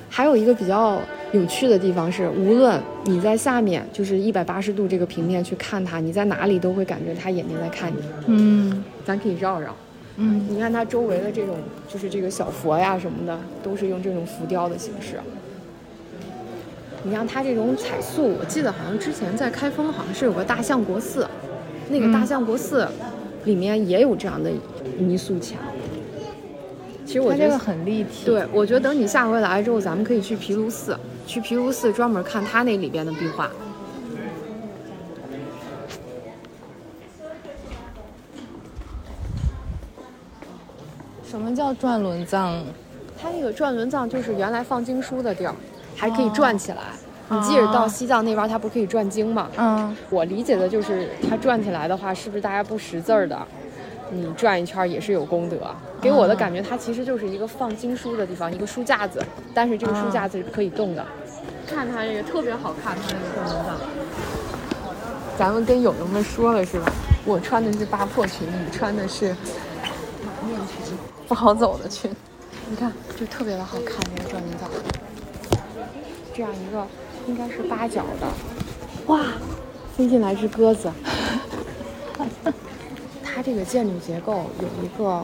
[0.08, 0.98] 还有一个比较
[1.32, 7.96] 有趣的地方是，无论你在下面，就是一百八十度这个平面去看它，你在哪里都会感觉它眼睛在看你。
[8.28, 9.76] 嗯，咱可以绕绕。
[10.22, 11.56] 嗯，你看它周围的这种，
[11.88, 15.18] 就是这个小佛呀什么的，都是用这种浮雕的形式。
[17.02, 21.26] 你像它这种彩塑，我记得好像之前在开封好像是有个大相国寺，
[21.88, 22.86] 那个大相国寺
[23.44, 24.50] 里面也有这样的
[24.98, 25.56] 泥塑墙。
[27.06, 28.26] 其实我觉得很立体。
[28.26, 30.94] 对，我觉得等你下回来之后，咱们可以去毗卢寺，
[31.26, 33.50] 去毗卢寺专门看它那里边的壁画。
[41.30, 42.60] 什么叫转轮藏？
[43.22, 45.54] 它那个转轮藏就是原来放经书的地儿，
[45.94, 46.78] 还可以转起来。
[47.28, 49.48] 你即使到西藏那边，它不可以转经吗？
[49.56, 49.96] 嗯。
[50.10, 53.38] 我理解的就是它转起来的话，是不是大家不识字儿的？
[54.10, 55.56] 你转一圈也是有功德，
[56.00, 59.22] 给我的感觉它其实就是一个放经书的地方，一个书架子，
[59.54, 61.06] 但是这个书架子是可以动的。
[61.72, 63.76] 看它这个特别好看，它那个转轮藏。
[65.38, 66.90] 咱们跟友友们说了是吧？
[67.24, 69.32] 我穿的是八破裙，你穿的是
[71.30, 72.10] 不好走的裙。
[72.68, 74.68] 你看，就特别的好看这个转轮藏，
[76.34, 76.84] 这样一个
[77.28, 78.26] 应该是八角的，
[79.06, 79.20] 哇，
[79.96, 80.90] 飞进来只鸽子。
[83.22, 85.22] 它这个建筑结构有一个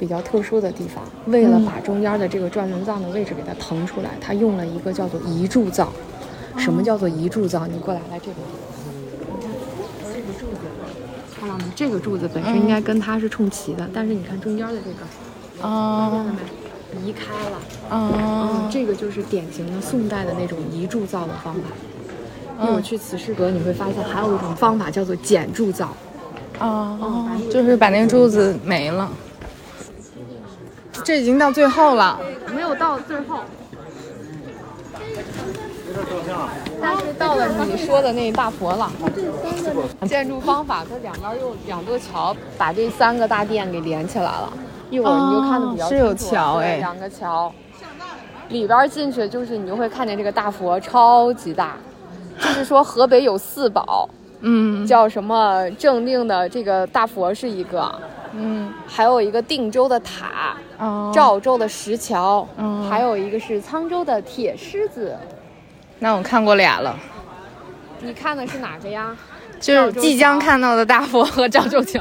[0.00, 5.92] 比较特殊的地方，为了把中间的这个转轮藏的位置给它腾出来，它用了一个叫做移柱造。
[6.58, 7.68] 什么叫做移柱造？
[7.68, 8.36] 你过来，来这边。
[9.30, 9.52] 你看，
[10.12, 10.58] 这个柱子，
[11.38, 11.64] 看到没？
[11.76, 15.06] 这个柱子本身应该跟它是冲齐的，但是你看中间的这个，
[15.60, 16.40] 看见了没？
[17.04, 17.58] 移开了。
[17.90, 21.60] 嗯，这个就是典型的宋代的那种移铸造的方法。
[22.62, 25.94] 一会儿去慈氏阁你会发现，还有一种方法叫做减铸造。
[26.58, 29.10] 哦，就是把那个柱子没了。
[31.04, 32.18] 这已经到最后了，
[32.54, 33.40] 没有到最后。
[36.80, 38.90] 但是到了你说的那大佛了。
[40.08, 44.50] 建筑方法，它两边用两座桥把这三个大殿给连起来了。
[44.96, 47.52] 一会儿你就看的比较是有桥哎，两个桥。
[48.48, 51.76] 里边进去就是你就会看见这个大佛超级大，
[52.40, 54.08] 就是说河北有四宝。
[54.40, 57.90] 嗯，叫什么正定的这个大佛是一个，
[58.32, 65.16] 嗯，还有一个定州的塔，哦，赵州的石桥，嗯，还有一个是沧州的铁狮子。
[66.00, 66.94] 那我看过俩了，
[68.00, 69.16] 你看的是哪个呀？
[69.58, 71.98] 就是即将看到的大佛和赵州桥。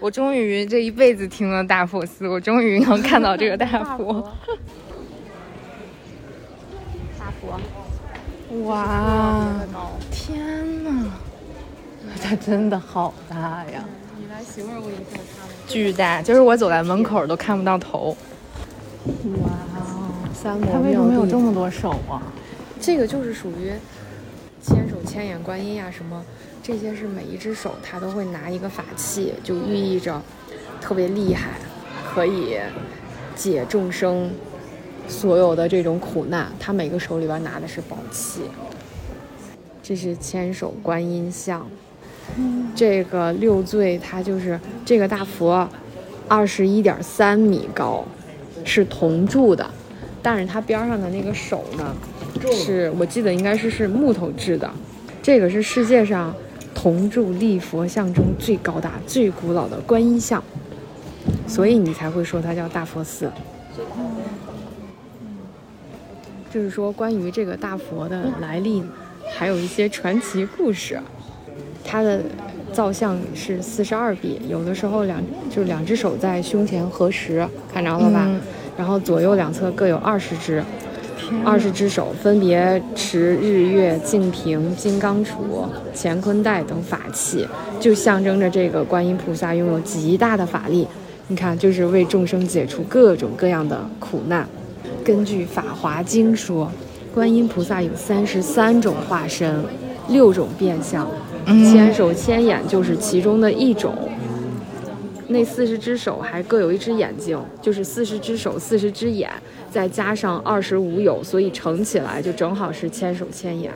[0.00, 4.14] 我终于这一辈子听了大佛寺，我终于能看到这个大佛。
[7.18, 7.60] 大佛，
[8.64, 9.46] 哇，
[10.10, 10.38] 天！
[12.22, 13.36] 它真的好大
[13.66, 13.84] 呀！
[14.18, 15.46] 你来形容一下它。
[15.68, 18.16] 巨大，就是我走在门口都看不到头。
[19.04, 22.22] 哇哦，三摩它为什么有这么多手啊？
[22.80, 23.72] 这个就是属于
[24.62, 26.24] 千手千眼观音呀，什么
[26.70, 30.22] 这些是每一只手它都会拿一个法器，就寓意着
[30.80, 31.54] 特别厉害，
[32.08, 32.58] 可以
[33.34, 34.30] 解众生
[35.08, 36.46] 所有的这种苦难。
[36.60, 38.42] 他每个手里边拿的是宝器，
[39.82, 41.66] 这是千手观音像。
[42.76, 45.68] 这个六罪，它就是这个大佛，
[46.28, 48.04] 二十一点三米高，
[48.64, 49.68] 是铜铸的，
[50.22, 51.96] 但是它边上的那个手呢，
[52.52, 54.70] 是我记得应该是是木头制的。
[55.20, 56.32] 这个是世界上
[56.74, 60.42] 铜铸立佛像中最高大、最古老的观音像，
[61.46, 63.30] 所以你才会说它叫大佛寺。
[66.52, 68.82] 就是说，关于这个大佛的来历，
[69.32, 71.00] 还有一些传奇故事。
[71.84, 72.20] 它的
[72.72, 78.28] 造像是四十二臂，有的时候两就两只手在胸前合十，看着了吧？
[78.76, 80.62] 然后左右两侧各有二十只，
[81.44, 87.46] 二十只手分别持日月净瓶、金刚杵、乾坤袋等法器，
[87.78, 90.86] 就象征着这个观音菩萨拥有极大的法力。
[91.28, 94.46] 你看，就是为众生解除各种各样的苦难。
[95.04, 96.70] 根据《法华经》说，
[97.14, 99.64] 观音菩萨有三十三种化身，
[100.08, 101.08] 六种变相。
[101.46, 103.94] 千手千眼就是其中的一种，
[105.28, 109.30] 那四十只手还各有一只眼睛，就是四十只手、四十只眼，
[109.70, 113.72] 再加上二十五有，所以乘起来就正好是千手千眼。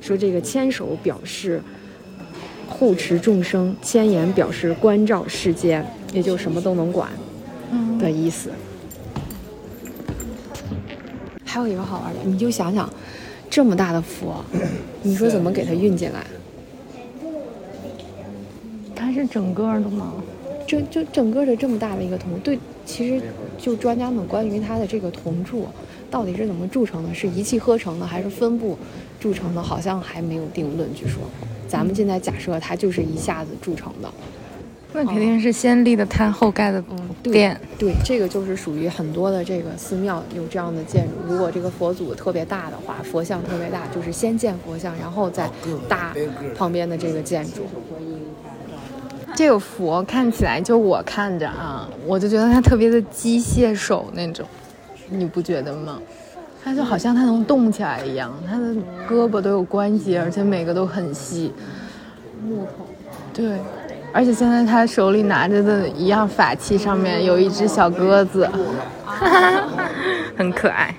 [0.00, 1.62] 说这个千手表示
[2.68, 7.08] 护持众生，千眼表示关照世间，也就什么都能管
[7.98, 8.50] 的意思。
[11.44, 12.90] 还有一个好玩的，你就想想，
[13.48, 14.44] 这么大的佛，
[15.02, 16.24] 你说怎么给它运进来？
[18.96, 20.14] 它是整个的吗？
[20.66, 23.22] 就就整个的这么大的一个铜，对，其实
[23.58, 25.66] 就专家们关于它的这个铜铸
[26.10, 28.76] 到底是怎么铸成的，是一气呵成的还是分布
[29.18, 30.92] 铸成的，好像还没有定论。
[30.94, 31.22] 据说，
[31.66, 34.12] 咱们现在假设它就是一下子铸成的，
[34.92, 36.84] 那肯定是先立的摊后盖的
[37.22, 37.58] 殿。
[37.78, 41.32] 对，这个就是属于很多的这个寺庙有这样的建筑。
[41.32, 45.50] 如果这个佛祖特别大的话，佛像特别大，就是先建佛像，然后再
[45.88, 46.14] 搭
[46.54, 47.62] 旁边的这个建筑。
[49.36, 54.46] 这个佛看起来，就我看着啊，我就觉得它特别的机械手那种，
[55.08, 55.98] 你不觉得吗？
[56.64, 58.66] 它就好像它能动起来一样，它的
[59.08, 61.52] 胳膊都有关节，而且每个都很细。
[62.44, 62.86] 木头。
[63.34, 63.58] 对，
[64.12, 68.48] 而且现在他手里拿着的一样法器上面有一只小鸽子，
[70.36, 70.94] 很可爱。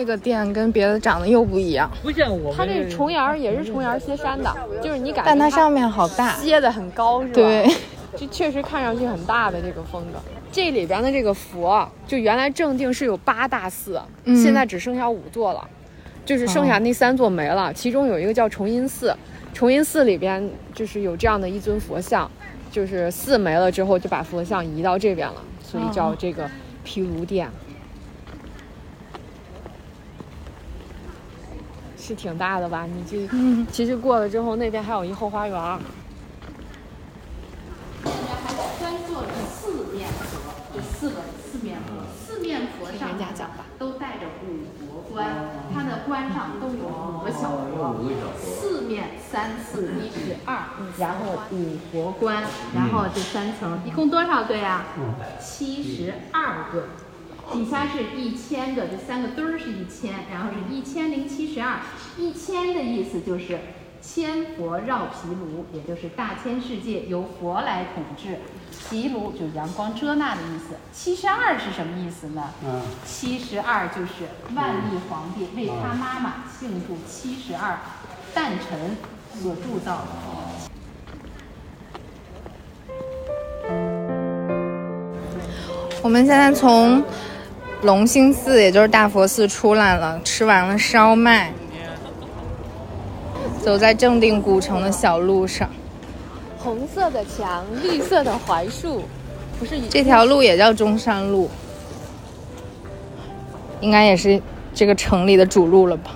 [0.00, 2.56] 这个店跟别的长得又不一样，不像我们。
[2.56, 4.50] 它这重檐也是重檐歇山的，
[4.82, 5.24] 就是你感觉。
[5.26, 7.34] 但它上面好大，歇的很高，是吧？
[7.34, 7.68] 对，
[8.16, 10.18] 就确实看上去很大的这个风格。
[10.50, 15.68] 这里边的这个佛，就原来正定是有八大寺，现在只剩下五座了，
[16.24, 17.70] 就是剩下那三座没了。
[17.74, 19.14] 其中有一个叫崇音寺，
[19.52, 22.28] 崇音寺里边就是有这样的一尊佛像，
[22.70, 26.48] 就是寺没了之后就把佛像移到这边了，所以叫这个
[26.82, 27.46] 毗卢殿。
[32.10, 32.86] 是挺大的吧？
[32.86, 33.24] 你这
[33.70, 35.78] 其实过了之后，那边还有一后花园。
[38.02, 43.10] 这边还专做了四面佛，这四个四面佛，四面佛上
[43.78, 45.24] 都带着五佛冠，
[45.72, 48.04] 它的冠上都有五个小佛，
[48.36, 50.64] 四面三四一十二，
[50.98, 52.42] 然后五佛冠，
[52.74, 54.82] 然后这三层一共多少对呀？
[55.40, 56.82] 七十二对。
[57.52, 61.80] 底下是一千个，这三个堆儿是一千，然后是一千零七十二。
[62.16, 63.58] 一千的意思就是
[64.00, 68.38] 千佛绕毗卢，也就是大千世界由佛来统治。
[68.88, 70.76] 毗卢就是阳光遮纳的意思。
[70.92, 72.50] 七十二是什么意思呢？
[72.64, 77.78] 嗯，七十二就是万历皇帝为他妈妈庆祝七十二
[78.32, 78.96] 诞辰
[79.42, 80.08] 所铸造的。
[86.02, 87.02] 我们现在从。
[87.82, 91.50] 龙兴寺，也就是大佛寺出来了，吃完了烧麦，
[93.62, 95.68] 走在正定古城的小路上。
[96.58, 99.02] 红色的墙，绿色的槐树，
[99.58, 101.48] 不是这条路也叫中山路，
[103.80, 104.40] 应该也是
[104.74, 106.10] 这个城里的主路了吧？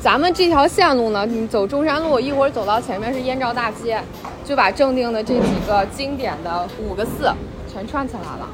[0.00, 4.02] 咱们这条线路呢，你走中山路，一会儿走到前面是燕赵大街，
[4.44, 7.32] 就把正定的这几个经典的五个寺
[7.72, 8.48] 全串起来了。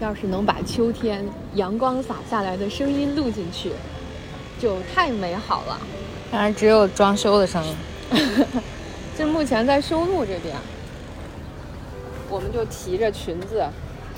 [0.00, 1.24] 要是能把秋天
[1.54, 3.72] 阳光洒下来的声音录进去，
[4.60, 5.80] 就太美好了。
[6.30, 7.76] 当然只有装修的声音。
[9.16, 10.54] 就目前在修路这边，
[12.28, 13.64] 我们就提着裙子，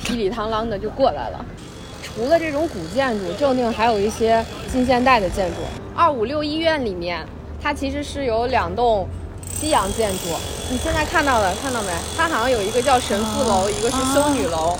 [0.02, 1.44] 噼里汤啷的就过来了。
[2.02, 5.56] 除了这种古建筑，正定还有一些近现代的建筑。
[5.94, 7.26] 二五六医院里面，
[7.62, 9.06] 它其实是有两栋
[9.52, 10.30] 西洋建筑。
[10.70, 11.90] 你现在看到了，看到没？
[12.16, 14.78] 它好像有一个叫神父楼，一个是修女楼，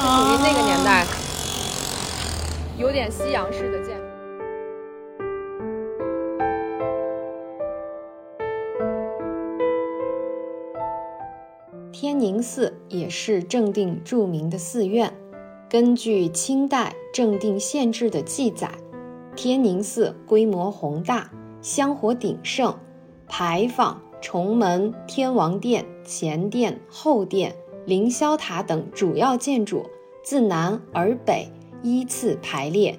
[0.00, 1.06] 是属于那个年代，
[2.78, 4.04] 有点西洋式的建筑。
[11.92, 15.12] 天宁寺也是正定著名的寺院。
[15.68, 18.70] 根据清代正定县志的记载，
[19.36, 21.30] 天宁寺规模宏大，
[21.60, 22.74] 香火鼎盛，
[23.28, 27.54] 牌坊、重门、天王殿、前殿、后殿、
[27.86, 29.88] 凌霄塔等主要建筑
[30.22, 31.50] 自南而北
[31.82, 32.98] 依次排列。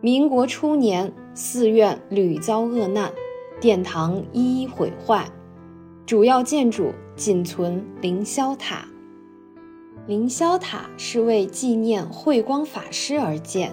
[0.00, 3.10] 民国初年，寺院屡遭恶难，
[3.60, 5.26] 殿堂一一毁坏，
[6.06, 6.92] 主要建筑。
[7.16, 8.88] 仅存凌霄塔。
[10.08, 13.72] 凌霄塔是为纪念慧光法师而建。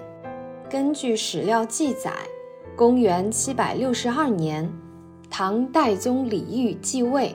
[0.70, 2.12] 根据史料记载，
[2.76, 4.72] 公元七百六十二年，
[5.28, 7.34] 唐代宗李煜继位，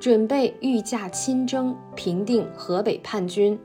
[0.00, 3.60] 准备御驾亲征，平定河北叛军。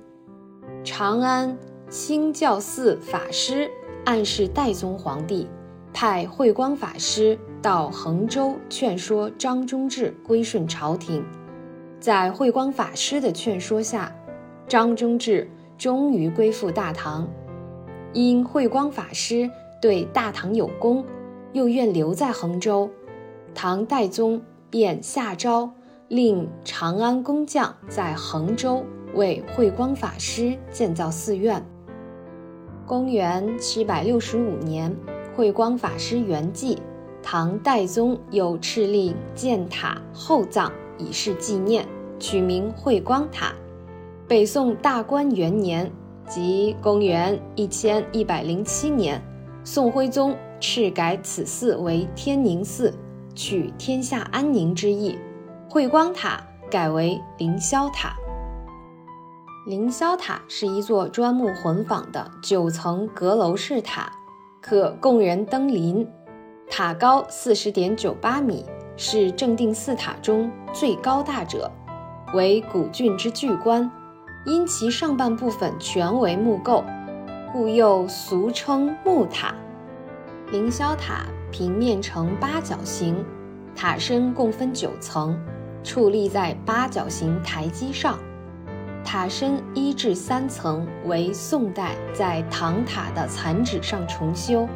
[0.84, 1.58] 长安
[1.90, 3.72] 清教寺法师
[4.04, 5.48] 暗示代宗皇帝，
[5.94, 11.24] 派慧光法师到衡州劝说张忠治归顺朝廷。
[12.02, 14.14] 在慧光法师的劝说下，
[14.68, 17.26] 张忠治终于归附大唐。
[18.12, 19.50] 因慧光法师
[19.82, 21.06] 对大唐有功，
[21.54, 22.90] 又愿留在衡州，
[23.54, 25.72] 唐代宗便下诏
[26.08, 28.84] 令长安工匠在衡州
[29.16, 31.66] 为慧光法师建造寺院。
[32.86, 34.96] 公元七百六十五年，
[35.36, 36.78] 慧光法师圆寂，
[37.24, 41.88] 唐代宗又敕令建塔厚葬，以示纪念。
[42.18, 43.54] 取名慧光塔。
[44.26, 45.92] 北宋大观元年，
[46.26, 49.22] 即公元一千一百零七年，
[49.66, 52.94] 宋徽宗敕改此寺为天宁寺，
[53.36, 55.18] 取天下安宁之意。
[55.76, 56.40] 慧光塔
[56.72, 58.16] 改为凌霄塔。
[59.68, 64.10] 凌霄塔是一座砖木混纺的九层阁楼式塔，
[64.62, 66.08] 可供人登临。
[66.70, 68.66] 塔高四十点九八米，
[68.96, 71.70] 是正定四塔中最高大者。
[72.34, 73.92] 为古郡之巨观，
[74.46, 76.86] 因其上半部分全为木构，
[77.52, 79.54] 故又俗称木塔。
[80.54, 83.26] 凌霄塔平面呈八角形，
[83.76, 85.38] 塔身共分九层，
[85.86, 88.18] 矗立在八角形台基上。
[89.06, 94.68] 塔身一至三层为宋代在唐塔的残址上重修，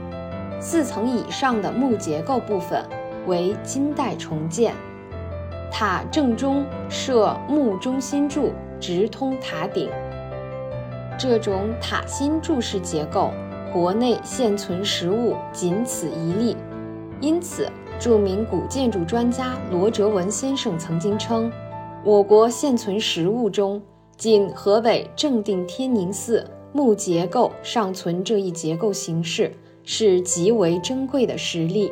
[0.62, 2.86] 四层以上的木结构部分
[3.26, 4.76] 为金代重建。
[5.72, 9.90] 塔正中设木中心柱，直通塔顶。
[11.18, 13.32] 这种塔心柱式结构，
[13.74, 16.56] 国内现存实物仅此一例。
[17.20, 17.68] 因此，
[18.00, 21.52] 著名古建筑专家罗哲文先生曾经称，
[22.02, 23.82] 我国现存实物中，
[24.16, 29.52] 仅河北正定天宁寺木结构尚存这一结构形式，
[29.84, 31.92] 是极为珍贵的实例。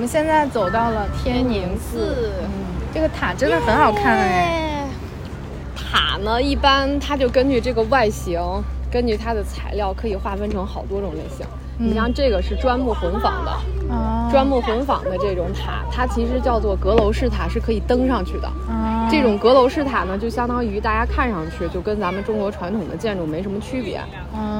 [0.00, 2.32] 们现在走到了天宁寺，
[2.94, 4.86] 这个塔真的很好看哎。
[5.76, 8.40] 塔呢，一般它就根据这个外形，
[8.90, 11.46] 根据它的材料，可以划分成好多种类型。
[11.76, 13.52] 你像这个是砖木混纺的，
[14.30, 18.50] 砖木混纺的这种塔，它其实叫做阁楼式塔，是可以登上去的。
[19.10, 24.00] 这种阁楼式塔呢，就相当于大家看上去就跟咱们中国传统的建筑没什么区别。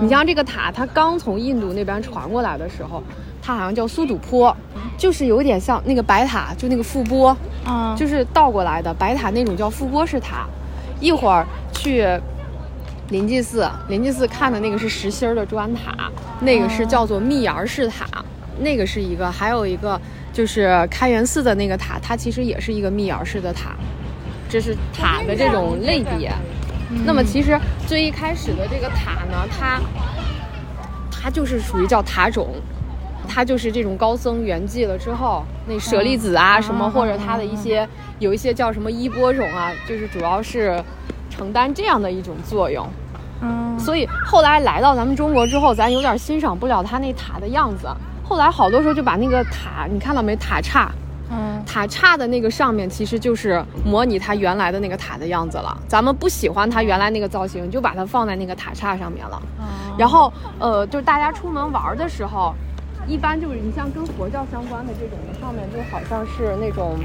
[0.02, 3.02] 你像这个塔，它刚从印度那边传过来的时候。
[3.42, 4.54] 它好像叫苏堵坡，
[5.00, 7.34] 就是有点像那个白塔，就那个覆钵，
[7.66, 10.46] 嗯，就是倒过来的白塔那种叫覆钵式塔。
[11.00, 12.06] 一会儿去
[13.08, 18.04] 临济寺，临济寺看的那个是实心的砖塔，那个是叫做密檐式塔，
[18.58, 19.98] 那个是一个，还有一个
[20.34, 23.70] 就是开元寺的那个塔，它其实也是一个密檐式的塔。
[24.50, 26.30] 这是塔的这种类别。
[27.06, 29.80] 那么其实最一开始的这个塔呢，它
[31.10, 32.54] 它就是属于叫塔种。
[33.32, 40.82] 它就是这种高僧圆寂了之后，那舍利子啊什么，或者它的一些有一些叫什么衣钵种啊，就是主要是
[41.30, 42.84] 承担这样的一种作用。
[43.40, 47.88] 嗯，所以后来来到咱们中国之后，咱有点欣赏不了它那塔的样子。
[48.24, 50.34] 后来好多时候就把那个塔，你看到没？
[50.34, 50.90] 塔刹。
[51.32, 55.78] 嗯，塔刹的那个上面其实就是模拟它原来的那个塔的样子了。
[55.86, 59.40] 咱们不喜欢它原来那个造型，就把它放在那个塔刹上面了。
[59.96, 62.52] 然后，呃，就是大家出门玩的时候，
[63.10, 66.96] 一般就是你像跟佛教相关的这种的，上面就好像是那种，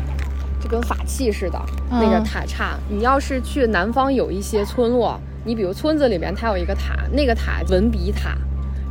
[0.62, 2.78] 就跟法器似的那个塔刹。
[2.88, 8.38] 你要是去南方有一些村落，你比如村子里面它有一个塔，那个塔文笔塔。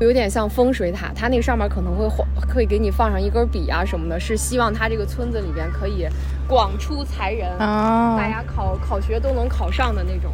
[0.01, 2.05] 有点像风水塔，它那个上面可能会
[2.49, 6.09] 可以给你放上一根笔啊什么的，是希望它这个村子里边可以
[6.49, 10.33] 广出才人，大家考考学都能考上的那种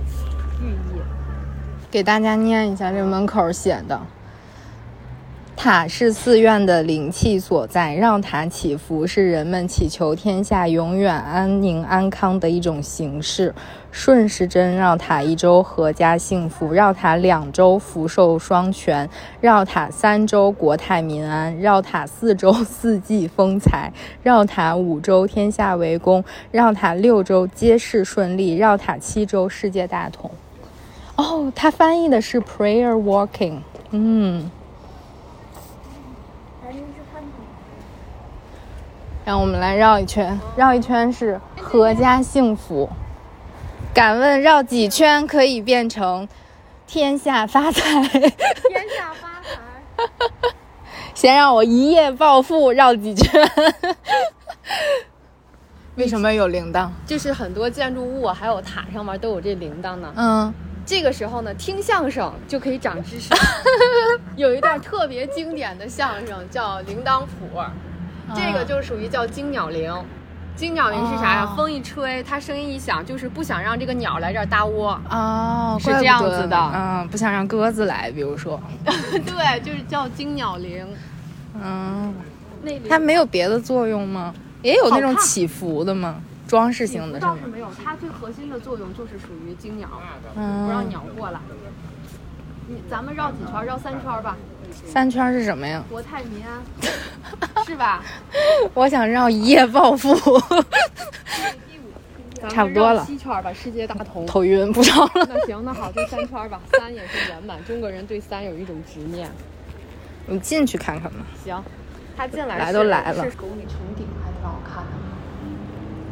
[0.62, 1.01] 寓意。
[1.91, 4.01] 给大家念一下这门口写的。
[5.63, 13.55] 塔是寺院的灵气所在，绕塔祈福是人们祈求天下永远安宁安康的一种形式。
[13.91, 19.07] 顺时针绕塔一周阖家幸福，绕塔两周福寿双全，
[19.43, 23.93] 绕塔三周国泰民安，绕塔四周四季丰财，
[24.23, 30.31] 绕塔五周天下为公，绕塔六周皆事顺利，绕塔七周世界大同。
[31.17, 33.59] 哦，他翻译的是 prayer walking，
[33.91, 34.51] 嗯。
[39.31, 42.91] 让我们来绕一圈，绕一圈是阖家幸福。
[43.95, 46.28] 敢问绕几圈可以变成
[46.85, 47.81] 天下发财？
[48.09, 48.24] 天
[48.99, 50.11] 下发财。
[51.14, 53.49] 先让我一夜暴富，绕几圈。
[55.95, 56.89] 为什么有铃铛？
[57.07, 60.12] 就是很多建筑物还有塔上面都有这铃铛呢。
[60.16, 60.53] 嗯，
[60.85, 63.33] 这个时候呢，听相声就可以长知识。
[64.35, 67.61] 有一段特别经典的相声叫《铃铛谱》。
[68.35, 69.93] 这个就属于叫惊鸟铃，
[70.57, 71.55] 惊鸟铃是啥呀？
[71.57, 80.87] 风一吹，它声音一响，就是不想让这个鸟来这儿搭窝哦，是这样子的，嗯，不想让鸽子来，比如说， 对，就是叫惊鸟铃，
[81.55, 82.14] 嗯，
[82.62, 84.35] 那它没有别的作用吗？
[84.62, 86.16] 也有那种起伏的吗？
[86.47, 89.89] 装饰性的倒是没有，它最核心的作用就是属于惊鸟，
[90.35, 91.41] 不让鸟过来。
[92.66, 93.64] 你咱们绕几圈？
[93.64, 94.37] 绕三圈吧。
[94.87, 95.83] 三圈是什么呀？
[95.89, 96.61] 国泰民安，
[97.64, 98.03] 是吧？
[98.75, 100.14] 我想绕一夜暴富。
[102.49, 103.05] 差不多了。
[103.05, 104.25] 七圈吧，世界大同。
[104.25, 105.29] 头晕，不绕了。
[105.29, 106.59] 那行，那好，就三圈吧。
[106.73, 109.29] 三也是圆满，中国人对三有一种执念。
[110.27, 111.18] 我们进去看看吧。
[111.45, 111.62] 行，
[112.16, 113.31] 他进来来都来了。
[113.31, 114.91] 是狗女城顶，还挺好看的。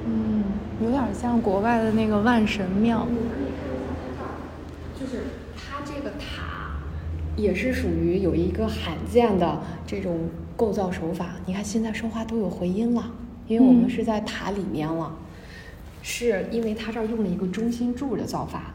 [0.04, 0.44] 嗯，
[0.82, 3.06] 有点像国外的那个万神庙。
[5.00, 5.24] 就是
[5.56, 6.47] 它这个塔。
[7.38, 11.36] 也是属于有一个罕见的这种构造手法。
[11.46, 13.10] 你看现在说话都有回音了，
[13.46, 15.14] 因为我们是在塔里面了，
[16.02, 18.74] 是因为它这儿用了一个中心柱的造法。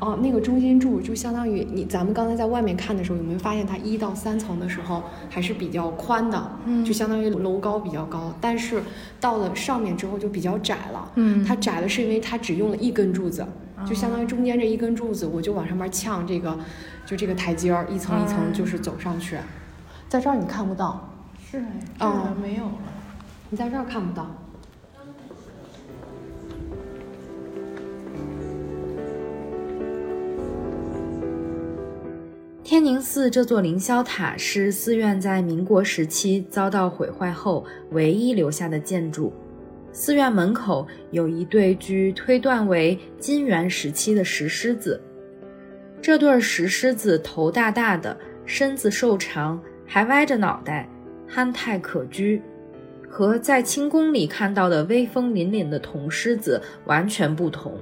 [0.00, 6.52] 哦，那个中心柱就相当于你咱们刚才在外面看的时候，有没有发现它一到三层的时候还是比较宽的？
[6.66, 8.82] 嗯，就相当于楼高比较高，但是
[9.20, 11.10] 到了上面之后就比较窄了。
[11.16, 13.46] 嗯，它窄了是因为它只用了一根柱子，
[13.86, 16.58] 就相当于中间这一根柱子，我就往上面呛这个。
[17.04, 19.36] 就这个台阶儿，一层一层就是走上去，
[20.08, 21.10] 在这儿你看不到，
[21.44, 21.60] 是
[21.98, 22.72] 哦，没有了，
[23.50, 24.30] 你在这儿看不到。
[32.62, 39.32] 天宁寺这座凌霄塔是寺院在民国时期遭到毁坏后唯一留下的建筑。
[39.92, 45.00] 寺院门口有一对据推断为金元时期的石狮子。
[46.00, 50.88] 这对石狮子头大大的，身子瘦长，还歪着脑袋，
[51.28, 52.40] 憨态可掬，
[53.08, 57.78] 和在清宫里看到的威风凛凛的铜狮子完全不同。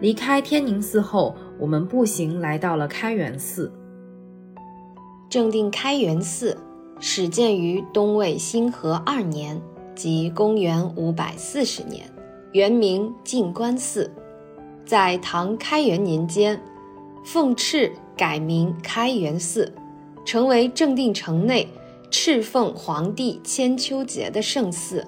[0.00, 3.70] 离开天宁寺后，我们步行来到了开元寺。
[5.28, 6.56] 正定开元寺
[6.98, 9.60] 始建于东魏兴和二年，
[9.96, 12.04] 即公元五百四十年，
[12.52, 14.08] 原名静观寺，
[14.84, 16.60] 在唐开元年间。
[17.24, 19.74] 奉敕改名开元寺，
[20.24, 21.66] 成为正定城内
[22.08, 25.04] 敕奉皇帝千秋节的圣寺，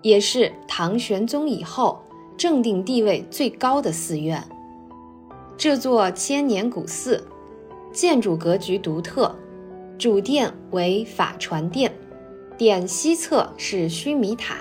[0.00, 2.00] 也是唐玄宗以后
[2.38, 4.42] 正定地位最高的寺院。
[5.58, 7.22] 这座千年古寺，
[7.92, 9.34] 建筑格局独特，
[9.98, 11.92] 主殿为法传殿，
[12.60, 14.56] 殿西侧是须弥塔，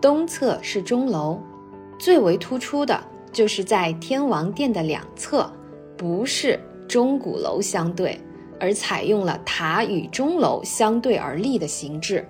[0.00, 1.40] 东侧是钟楼，
[1.98, 5.52] 最为突出的就是在天王殿的两侧。
[5.96, 8.16] 不是钟鼓楼相对，
[8.60, 12.24] 而采用了塔与钟楼相对而立的形制。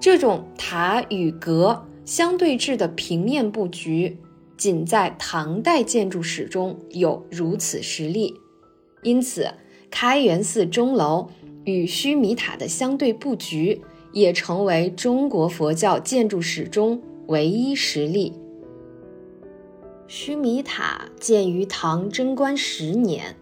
[0.00, 4.16] 这种塔与阁相对制的平面布局，
[4.56, 8.32] 仅在唐代建筑史中有如此实例。
[9.02, 9.52] 因此，
[9.90, 11.28] 开元寺钟楼
[11.64, 13.82] 与须弥塔的相对布局，
[14.12, 18.32] 也成为中国佛教建筑史中唯一实例。
[20.06, 23.34] 须弥塔建于唐贞观十年，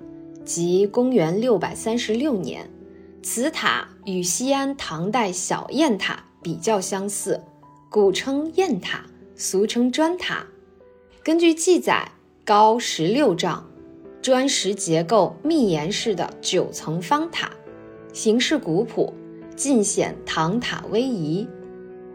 [0.44, 2.70] 即公元六百三十六年。
[3.22, 7.42] 此塔与西安唐代小雁塔比较相似，
[7.90, 9.04] 古称雁塔，
[9.34, 10.46] 俗称砖塔。
[11.22, 12.12] 根据记载，
[12.46, 13.68] 高十六丈，
[14.22, 17.50] 砖石结构密檐式的九层方塔，
[18.12, 19.12] 形式古朴，
[19.60, 21.46] 尽显唐塔威仪。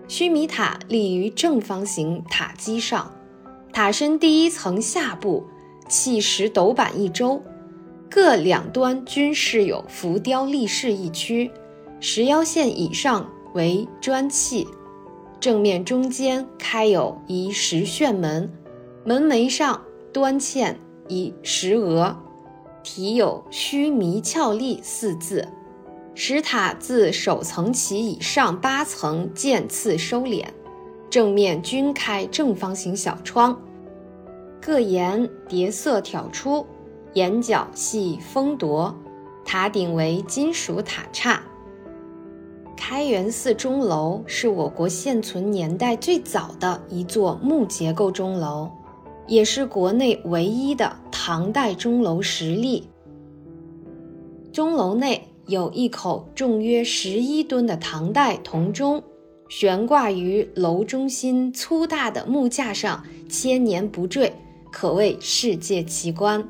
[0.08, 3.14] 须弥塔立于正方形塔基上。
[3.72, 5.46] 塔身第一层下部
[5.88, 7.43] 砌石斗板一周，
[8.10, 11.52] 各两端均饰有浮雕立式一区，
[12.00, 14.68] 石腰线以上为砖砌，
[15.39, 18.52] 正面中间开有一石旋门，
[19.04, 20.74] 门楣上端嵌
[21.08, 22.18] 一石额，
[22.82, 25.48] 题有“须弥峭立”四字。
[26.18, 30.45] 石塔自首层起以上八层渐次收敛。
[31.09, 33.61] 正面均开正方形小窗，
[34.61, 36.66] 各檐叠色挑出，
[37.13, 38.95] 檐角系峰铎，
[39.43, 41.41] 塔顶为金属塔刹。
[42.78, 48.70] 开元寺钟楼是我国现存年代最早的一座木结构钟楼，
[49.28, 52.89] 也是国内唯一的唐代钟楼实例。
[54.51, 59.04] 钟楼内有一口重约十一吨的唐代铜钟。
[59.48, 64.34] 悬挂于楼中心粗大的木架上，千年不坠，
[64.72, 66.43] 可谓世界奇观。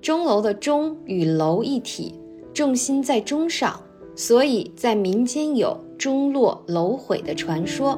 [0.00, 2.12] 钟楼的钟与楼一体，
[2.52, 3.80] 重心在钟上，
[4.16, 7.96] 所以在民间有钟落楼毁的传说。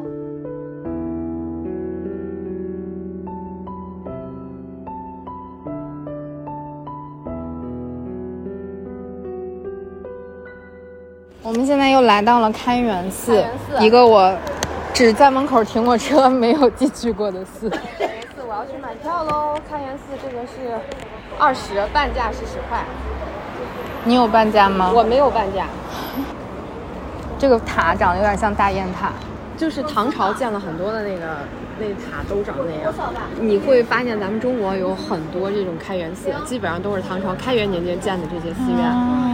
[11.55, 13.45] 们现在又来到了开元寺，
[13.79, 14.37] 一个我
[14.93, 17.71] 只在门口停过车，没有进去过的寺。
[17.71, 19.55] 开元寺，我要去买票喽！
[19.71, 20.79] 开元寺这个是
[21.39, 22.85] 二十，半价是十块。
[24.05, 24.91] 你有半价吗？
[24.95, 25.67] 我没有半价。
[27.39, 29.13] 这个塔长得有点像大雁塔，
[29.57, 31.39] 就是唐朝建了很多的那个
[31.79, 32.93] 那塔都长那样。
[33.41, 38.83] 你会发现咱们中国有很多这种开元寺，基本上都是唐朝开元年间建的这些寺院。
[38.83, 39.34] 还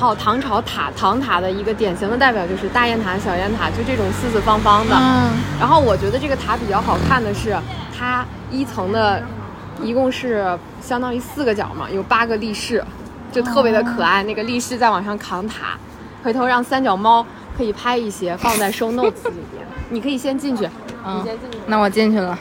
[0.00, 4.94] 有唐朝塔，唐塔的一个典型的代表就是大雁塔、小雁塔，就这种四四方方的。
[4.94, 5.30] 嗯。
[5.58, 7.56] 然后我觉得这个塔比较好看的是，
[7.96, 9.22] 它一层的，
[9.82, 12.84] 一共是相当于四个角嘛，有八个立式，
[13.32, 14.22] 就特别的可爱。
[14.24, 15.78] 那个立式在往上扛塔，
[16.22, 17.24] 回头让三脚猫
[17.56, 19.66] 可以拍一些放在收 notes 里边。
[19.88, 20.68] 你可以先进去，
[21.06, 21.58] 你先进去。
[21.66, 22.38] 那我进去了。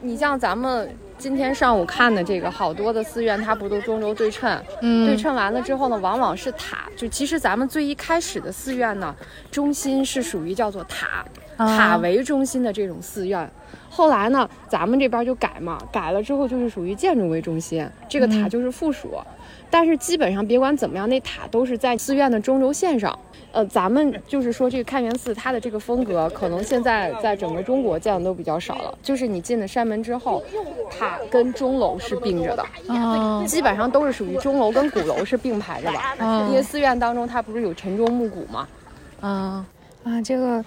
[0.00, 0.96] 你像咱们。
[1.18, 4.56] 今天上午看的这个好多的寺院，它不都中轴对称？
[4.80, 6.88] 嗯，对称完了之后呢，往往是塔。
[6.96, 9.14] 就其实咱们最一开始的寺院呢，
[9.50, 11.24] 中心是属于叫做塔，
[11.56, 13.50] 塔为中心的这种寺院。
[13.90, 19.18] 后来呢，咱们这边就改嘛，改了之后就是属于建筑为中心，这个塔就是附属。
[19.70, 23.16] 但是基本上别管怎么样，那塔都是在寺院的中轴线上。
[23.50, 28.98] 呃，咱们就是说这个开元寺，它的这个风格可能现在在整个中国见的都比较少了。
[29.02, 30.42] 就是你进了山门之后，
[30.90, 36.46] 塔跟钟楼是并着的，哦，基本上都是属于钟楼跟鼓楼是并排着的吧？
[36.48, 38.68] 因为寺院当中它不是有晨钟暮鼓吗？
[39.20, 39.66] 啊
[40.04, 40.62] 啊，这个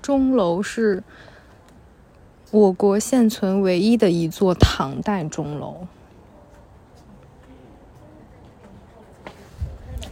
[0.00, 1.02] 钟楼是
[2.52, 5.86] 我国现存唯一的一座唐代钟楼。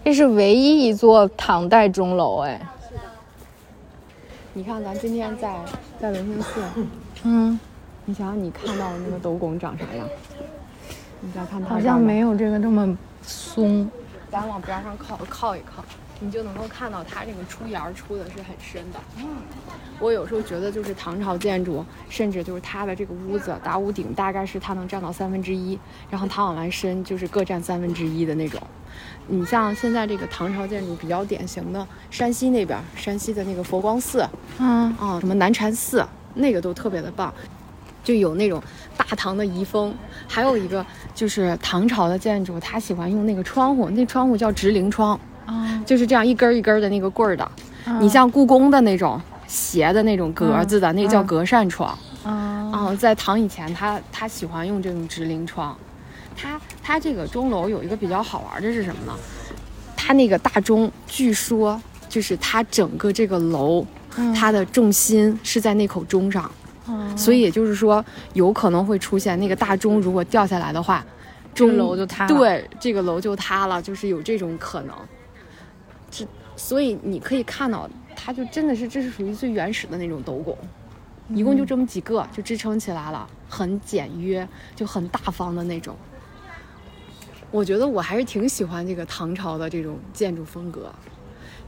[0.05, 2.61] 这是唯一一座唐代钟楼，哎。
[4.53, 5.57] 你看，咱今天在
[5.99, 6.63] 在文兴寺，
[7.23, 7.59] 嗯，
[8.05, 10.07] 你想想，你看到的那个斗拱长啥样？
[11.21, 13.91] 你再看它，好像没有这个这么松。
[14.31, 15.83] 咱往边上靠靠一靠。
[16.21, 19.01] 你就能够看到它这个出檐出的是很深的。
[19.19, 19.27] 嗯，
[20.01, 25.79] 我有时候觉得就是唐朝建筑，甚至就是它的这个屋子打屋顶大概是它能占到三分之一，
[26.11, 28.61] 然后它往外伸就是各占三分之一的那种。
[29.27, 34.27] 你像现在这个唐朝建筑比较典型的山西那边，山西的那个佛光寺，
[34.59, 37.33] 嗯啊，什么南禅寺，那个都特别的棒，
[38.05, 38.63] 就有那种
[38.97, 39.95] 大唐的遗风。
[40.29, 40.85] 还有一个
[41.15, 45.19] 就是唐朝的建筑，他喜欢用那个窗户，那窗户叫直棂窗。
[45.47, 47.51] 啊，就是这样一根一根的那个棍儿的，
[48.01, 51.97] 你像故宫的那种斜的那种格子的，那叫格扇窗。
[52.25, 55.77] 啊，在唐以前，他他喜欢用这种直棂窗。
[56.37, 59.13] 他他这个钟楼有一个比较好玩的是什么呢？
[59.97, 63.87] 他那个大钟，据说就是它整个这个楼，
[64.35, 66.51] 它的重心是在那口钟上。
[67.17, 71.05] 所以也就是说，有可能会出现那个大钟如果掉下来的话，
[71.55, 72.29] 钟楼就塌了。
[72.29, 74.95] 对，这个楼就塌了，就是有这种可能。
[76.65, 80.57] 这，所以你可以看到，它就真的是这是属于最原始的那种斗拱，
[81.29, 85.95] 一共就这么几个就支撑起来了，很简约，就很大方的那种。
[87.51, 90.91] 我觉得我还是挺喜欢这个唐朝的这种建筑风格。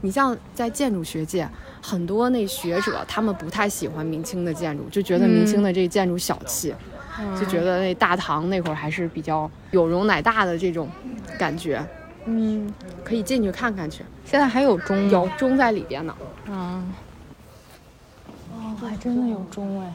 [0.01, 1.47] 你像在建筑学界，
[1.81, 6.75] 很多那学者他们不太喜欢明清的建筑，就觉得明清的这建筑小气，
[7.39, 10.89] 就觉得那大唐那会儿还是比较有容乃大的这种
[11.39, 11.83] 感觉。
[12.25, 12.71] 嗯，
[13.03, 14.03] 可以进去看看去。
[14.29, 16.13] 现在还有钟，有钟在里边呢。
[16.47, 16.93] 嗯，
[18.51, 19.93] 哦，还真的有钟哎。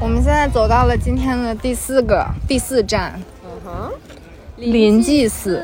[0.00, 3.92] 我们现在走到了今天的第四个第四站，嗯哼，
[4.56, 5.62] 临济寺。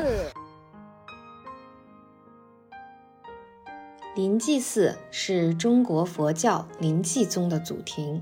[4.15, 8.21] 临济寺是中国佛教临济宗的祖庭，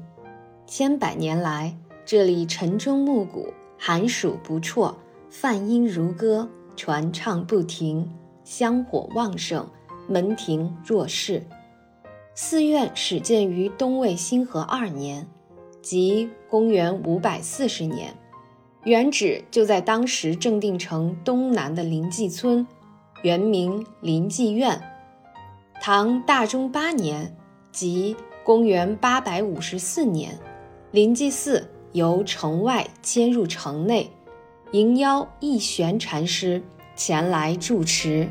[0.76, 4.96] 千百年来，这里晨钟暮鼓，寒暑不辍，
[5.30, 8.10] 梵音如歌，传唱不停，
[8.44, 9.70] 香火旺盛，
[10.08, 11.44] 门庭若市。
[12.34, 15.28] 寺院始建于东魏兴和二年。
[15.84, 18.12] 即公元五百四十年，
[18.84, 22.66] 原址就在当时正定城东南的临济村，
[23.22, 24.82] 原名临济院。
[25.80, 27.38] 唐大中八年，
[27.72, 30.40] 即公元八百五十四年，
[30.94, 34.12] 临济寺由城外迁入城内，
[34.74, 36.62] 迎邀义玄禅师
[36.96, 38.30] 前来住持。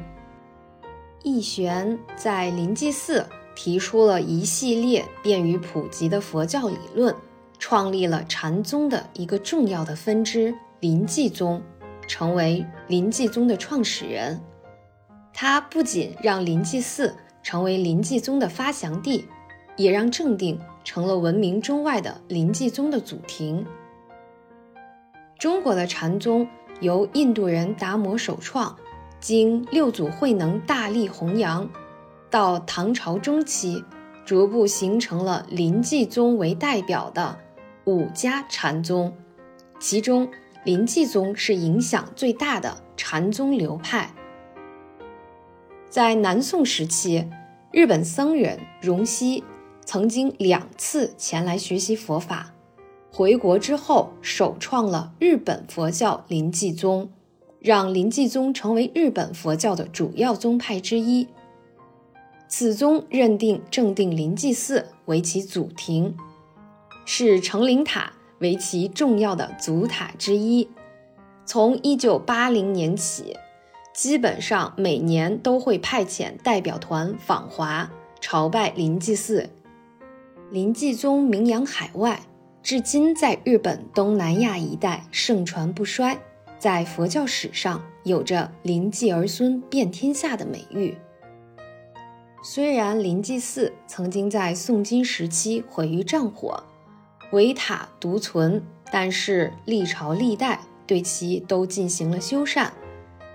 [1.25, 7.13] 义玄在临济寺提出了一系列便于普及的佛教理论。
[7.59, 11.61] 创立了禅宗的一个重要的分支临济宗，
[12.07, 14.41] 成为临济宗的创始人。
[15.35, 19.25] 他不仅让临济寺成为临济宗的发祥地，
[19.77, 23.67] 也让正定成了闻名中外的临济宗的祖庭。
[25.39, 26.49] 中国的禅宗
[26.81, 28.77] 由印度人达摩首创，
[29.21, 31.69] 经六祖慧能大力弘扬，
[32.31, 33.85] 到唐朝中期，
[34.25, 37.39] 逐步形成了临济宗为代表的。
[37.85, 39.13] 五家禅宗，
[39.81, 40.29] 其中
[40.65, 44.15] 临济宗是影响最大的禅宗流派。
[45.91, 47.29] 在南宋时期，
[47.73, 49.43] 日本僧人荣西
[49.85, 52.55] 曾经两次前来学习佛法，
[53.13, 57.11] 回国之后首创了日本佛教临济宗，
[57.61, 61.29] 让临济宗成为日本佛教的主要宗派之一。
[62.49, 66.17] 此宗认定正定临济寺为其祖庭。
[67.05, 70.69] 是成灵塔为其重要的祖塔之一。
[71.45, 73.37] 从一九八零年起，
[73.93, 79.51] 基本上每年都会派遣代表团访华朝拜临济寺。
[80.53, 82.21] 临济宗名扬海外，
[82.63, 86.19] 至今在日本东南亚一带盛传不衰，
[86.59, 90.95] 在佛教史上有着“临济儿孙遍天下”的美誉。
[92.45, 96.63] 虽然临济寺曾经在宋金时期毁于战火，
[97.33, 102.69] 唯塔独存，但是历朝历代对其都进行了修缮。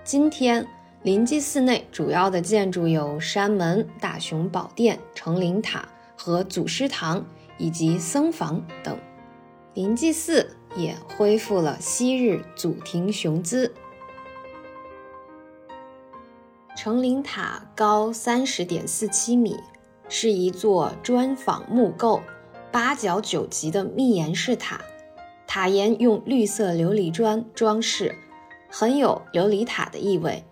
[0.03, 0.67] 今天
[1.01, 5.83] 临济寺内主要的建筑有山门、大雄宝殿、成灵塔
[6.17, 7.25] 和祖师堂
[7.57, 8.97] 以及僧房等。
[9.73, 13.73] 临济寺也恢复了昔日祖庭雄姿。
[16.75, 19.55] 成灵塔高三十点四七米，
[20.09, 22.21] 是一座砖仿木构。
[22.69, 24.81] 八角九级的密檐式塔，
[25.47, 28.13] 塔檐用绿色琉璃砖装饰，
[28.69, 30.43] 很有琉璃塔的意味。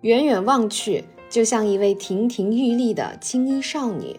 [0.00, 4.18] 远远望去，就像一位亭亭玉立的青衣少女，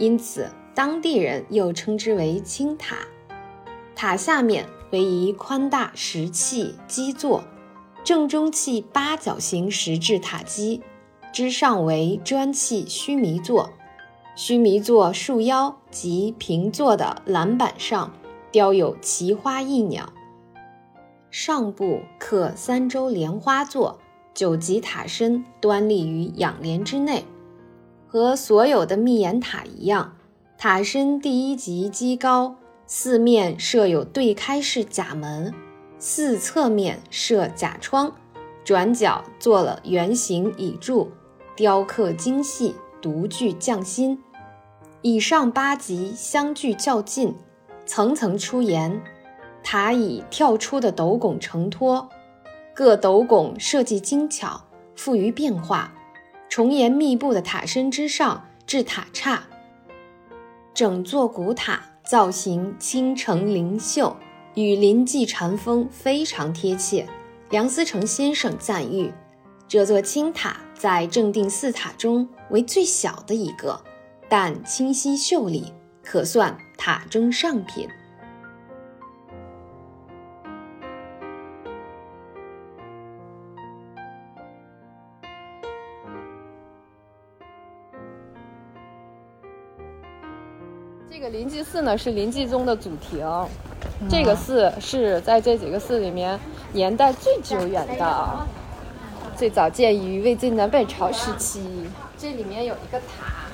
[0.00, 2.96] 因此当地人又称之为青塔。
[3.94, 7.44] 塔下面为一宽大石砌基座，
[8.02, 10.80] 正中砌八角形石质塔基，
[11.34, 13.70] 之上为砖砌须弥座。
[14.34, 18.14] 须弥座树腰及平座的栏板上
[18.50, 20.14] 雕有奇花异鸟，
[21.30, 23.98] 上部刻三周莲花座，
[24.32, 27.26] 九级塔身端立于仰莲之内。
[28.12, 30.16] 和所有的密檐塔一样，
[30.58, 35.54] 塔身第一级基高，四面设有对开式甲门，
[35.96, 38.12] 四侧面设甲窗，
[38.64, 41.08] 转角做了圆形倚柱，
[41.54, 44.20] 雕刻精细，独具匠心。
[45.02, 47.32] 以上八级相距较近，
[47.86, 49.00] 层层出檐，
[49.62, 52.08] 塔以跳出的斗拱承托，
[52.74, 54.60] 各斗拱设计精巧，
[54.96, 55.94] 富于变化。
[56.50, 59.44] 重檐密布的塔身之上置塔刹，
[60.74, 64.16] 整座古塔造型倾城灵秀，
[64.56, 67.08] 与临济禅风非常贴切。
[67.50, 69.12] 梁思成先生赞誉，
[69.68, 73.80] 这座青塔在正定四塔中为最小的一个，
[74.28, 75.72] 但清晰秀丽，
[76.02, 77.88] 可算塔中上品。
[91.32, 93.24] 临济寺呢是临济宗的祖庭，
[94.08, 96.38] 这个寺是在这几个寺里面
[96.72, 98.46] 年代最久远的，
[99.36, 101.62] 最早建于魏晋南北朝时期。
[102.18, 103.46] 这里面有一个塔，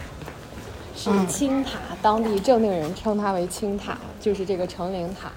[0.97, 5.31] 是青塔，当地正定人称它为青塔，就是这个成陵塔。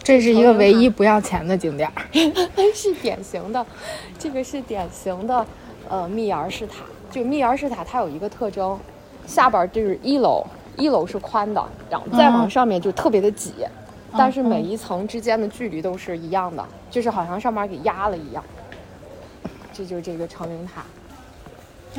[0.00, 1.90] 这是一个唯一不要钱的景点，
[2.72, 3.66] 是典型的，
[4.16, 5.44] 这个是典型的，
[5.88, 6.84] 呃，密檐式塔。
[7.10, 8.78] 就密檐式塔，它有一个特征，
[9.26, 10.46] 下边就是一楼。
[10.78, 13.52] 一楼是宽的，然后再往上面就特别的挤，
[14.16, 18.42] 但是每一层之间的距离都是一样的，就是好像上面给压了一样。
[19.72, 20.84] 这就是这个长陵塔。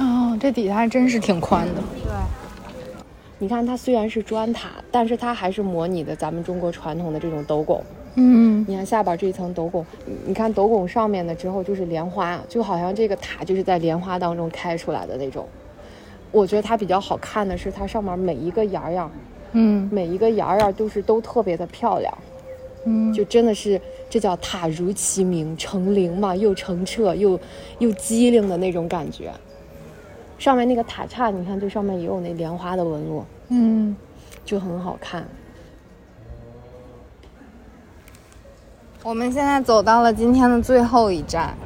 [0.02, 1.82] 哦，这底下还真是挺宽的。
[2.04, 2.12] 对。
[3.38, 7.82] 你看它虽然是砖塔，但是它还是模拟的咱们中国传统的这种斗拱。
[8.16, 8.66] 嗯。
[8.68, 9.86] 你看下边这一层斗拱，
[10.26, 15.48] 你看斗拱上面的之后就是莲花，就好像这个塔就是在莲花当中开出来的那种。
[16.32, 19.10] 我觉得它比较好看的是它上面每一个檐儿呀，
[19.54, 22.18] 嗯，每一个檐儿啊都是都特别的漂亮，
[22.86, 27.40] 嗯，就真的是这叫塔如其名，成灵嘛，又澄澈又
[27.80, 29.32] 又机灵的那种感觉。
[30.38, 33.96] 上面那个塔刹，你看这上面也有那莲花的纹路，嗯，
[34.46, 35.28] 就很好看。
[39.04, 41.58] 我们现在走到了今天的最后一站。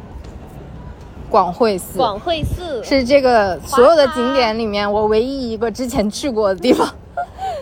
[1.34, 6.88] 广惠寺，广惠寺是这个所有的景点里面我唯一一个之前去过的地方。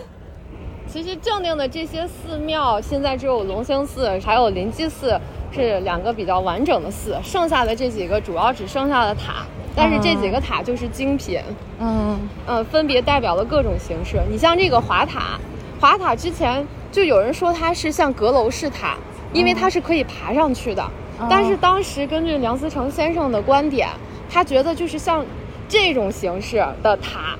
[0.86, 5.18] 其实正定的这些寺庙，现在只有隆兴寺还有临济寺
[5.50, 11.40] 是两个比较完整的寺，剩下的这几个主要只剩下了塔，但是这几个塔就是精品。
[11.80, 14.20] 嗯呃，分别代表了各种形式。
[14.30, 15.40] 你像这个华塔，
[15.80, 18.98] 华塔之前就有人说它是像阁楼式塔，
[19.32, 20.84] 因为它是可以爬上去的。
[21.28, 23.88] 但是当时根据梁思成先生的观点，
[24.30, 25.24] 他觉得就是像
[25.68, 27.36] 这种形式的塔，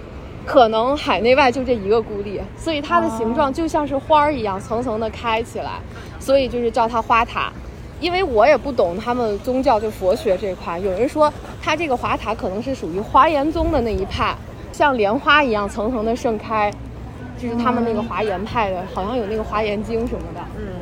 [0.47, 5.81] 可能海内外就这一个孤立，所以它的形状就像是花儿一样层层的开起来，
[6.19, 7.53] 所以就是叫它花塔。
[8.01, 14.35] 因为我也不懂他们宗教就佛学这块，有人说它这个华塔可能是属于华严宗的那一派，
[14.73, 16.69] 像莲花一样层层的盛开，
[17.39, 20.41] 就是他们那个华严派的，好像有那个华严经什么的。
[20.59, 20.82] 嗯。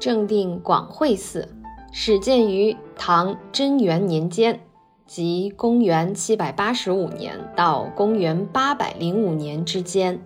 [0.00, 1.46] 正定广惠寺
[1.92, 4.60] 始建于唐贞元年间，
[5.06, 10.20] 即公元七百八十五年到公元八百零五年之间。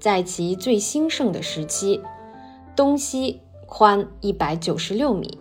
[0.00, 2.02] 在其最兴盛的时期，
[2.74, 5.38] 东西宽一百九十六米，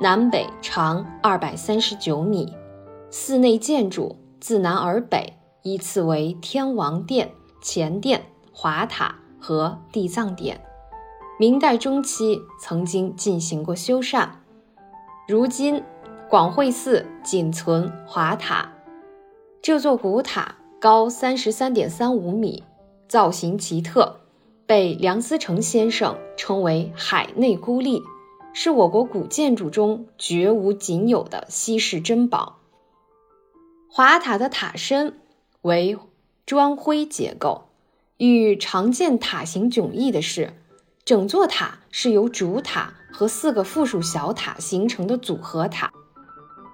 [0.00, 2.54] 南北长二百三十九米。
[3.10, 10.60] 寺内建筑自南而北依次为天王殿、前殿、华塔和地藏殿。
[11.40, 14.28] 明代中期曾经进行过修缮，
[15.28, 15.84] 如今
[16.28, 18.72] 广惠寺仅存华塔。
[19.62, 22.64] 这座古塔高三十三点三五米，
[23.06, 24.18] 造型奇特，
[24.66, 28.02] 被梁思成先生称为“海内孤立”，
[28.52, 32.58] 是我国古建筑中绝无仅有的稀世珍宝。
[33.88, 35.20] 华塔的塔身
[35.62, 35.96] 为
[36.44, 37.66] 砖灰结构，
[38.16, 40.54] 与常见塔形迥异的是。
[41.08, 45.90] 整座塔是由主塔和四个附属小塔形成的组合塔。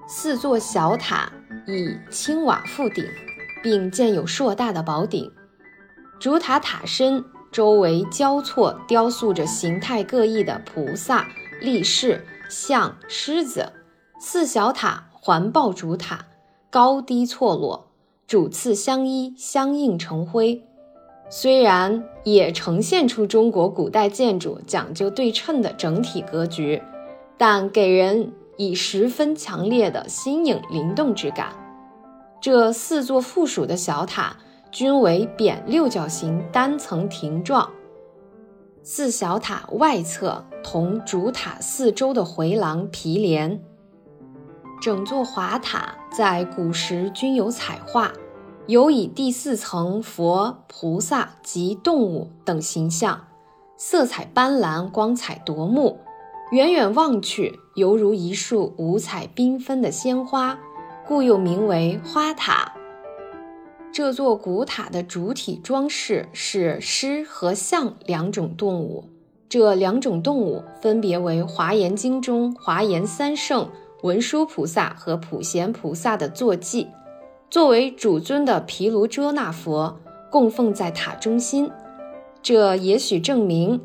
[0.09, 1.33] 四座小塔
[1.69, 3.05] 以青瓦覆顶，
[3.63, 5.31] 并建有硕大的宝顶。
[6.19, 11.29] 主塔塔身周围交错雕塑着形态各异的菩萨、
[11.61, 13.73] 力士、象、狮子。
[14.19, 16.27] 四小塔环抱主塔，
[16.71, 17.93] 高低错落，
[18.27, 20.67] 主次相依，相映成辉。
[21.37, 26.81] 虽然也呈现出中国古代建筑讲究对称的整体格局，
[27.37, 31.49] 但给人以十分强烈的新颖灵动之感。
[32.41, 34.37] 这四座附属的小塔
[34.71, 37.69] 均为扁六角形单层亭状，
[38.85, 43.61] 四小塔外侧同主塔四周的回廊毗连。
[44.81, 48.13] 整座华塔在古时均有彩画。
[48.67, 53.27] 有以第四层佛、菩萨及动物等形象，
[53.77, 55.99] 色彩斑斓，光彩夺目，
[56.51, 60.59] 远远望去犹如一束五彩缤纷的鲜花，
[61.07, 62.73] 故又名为花塔。
[63.93, 69.05] 这座古塔的主体装饰是狮和象两种动物，
[69.47, 73.69] 这两种动物分别为《华严经》中华严三圣
[74.03, 76.89] 文殊菩萨和普贤菩萨的坐骑。
[77.55, 81.71] 作为主尊的毗卢遮那佛供奉在塔中心，
[82.43, 83.81] 这也许证明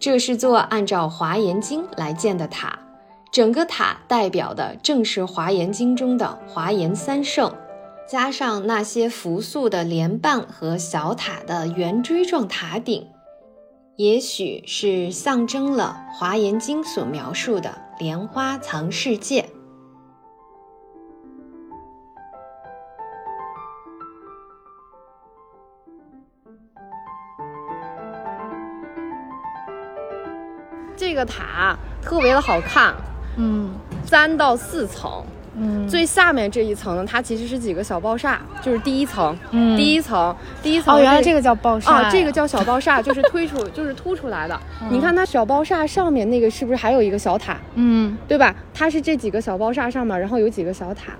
[0.00, 2.80] 这是座按照《华严经》来建的塔。
[3.30, 7.54] 整个塔代表的正是《华严经》中的华严三圣，
[8.08, 13.06] 加上那些朴素的莲瓣和小塔的圆锥状塔顶，
[13.94, 19.48] 也许是象征了《华严经》所描述的莲花藏世界。
[31.02, 32.94] 这个塔特别的好看，
[33.36, 33.74] 嗯，
[34.06, 35.10] 三到四层，
[35.58, 40.32] 嗯，最下面这一层呢，它其实是几个小爆煞，就是第一层，嗯，第一层，
[40.62, 44.56] 第一层，哦，原来这个叫爆煞啊，这个叫小爆煞， 就是推出，就是凸出来的。
[44.90, 47.56] 你看它小爆煞上面那个是不是还有一个小塔？
[47.74, 48.54] 嗯，对吧？
[48.72, 51.12] 它是这几个小爆煞上面，然后有几个小塔。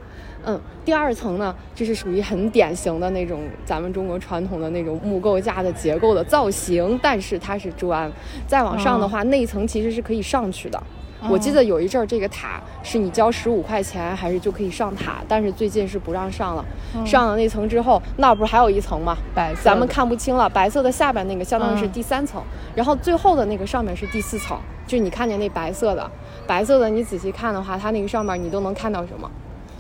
[0.45, 8.11] 嗯，第二层呢，这是属于很典型的那种咱们中国传统的那种木构架的结构的造型，但是它是砖。
[8.47, 10.83] 再往上的话，那一层其实是可以上去的。
[11.29, 16.65] 我记得有一阵儿这个塔是你交十五块钱还是就可以上塔，但是最近是不让上了。
[17.07, 19.17] 上了那层之后，那不是还有一层吗？
[19.33, 20.49] 白，咱们看不清了。
[20.49, 22.43] 白色的下边那个相当于是第三层，
[22.75, 24.59] 然后最后的那个上面是第四层。
[24.85, 26.11] 就你看见那白色的，
[26.45, 29.31] 白色的你仔细看的话，它那个上面你都能看到什么？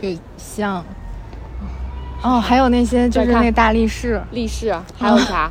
[0.03, 0.84] 有像，
[2.22, 5.50] 哦，还有那些就是那大力士，力士，还有啥？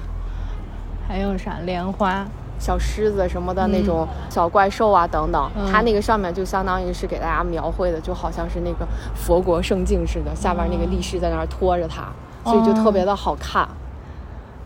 [1.07, 1.57] 还有啥？
[1.65, 2.25] 莲花、
[2.59, 5.49] 小狮子什么的那种小怪兽啊，等等。
[5.71, 8.85] 它那个上面就相当于是给大家描绘的，就好像是那个
[9.15, 12.03] 佛国圣境似的，下边那个力士在那儿拖着它，
[12.43, 13.67] 所以就特别的好看。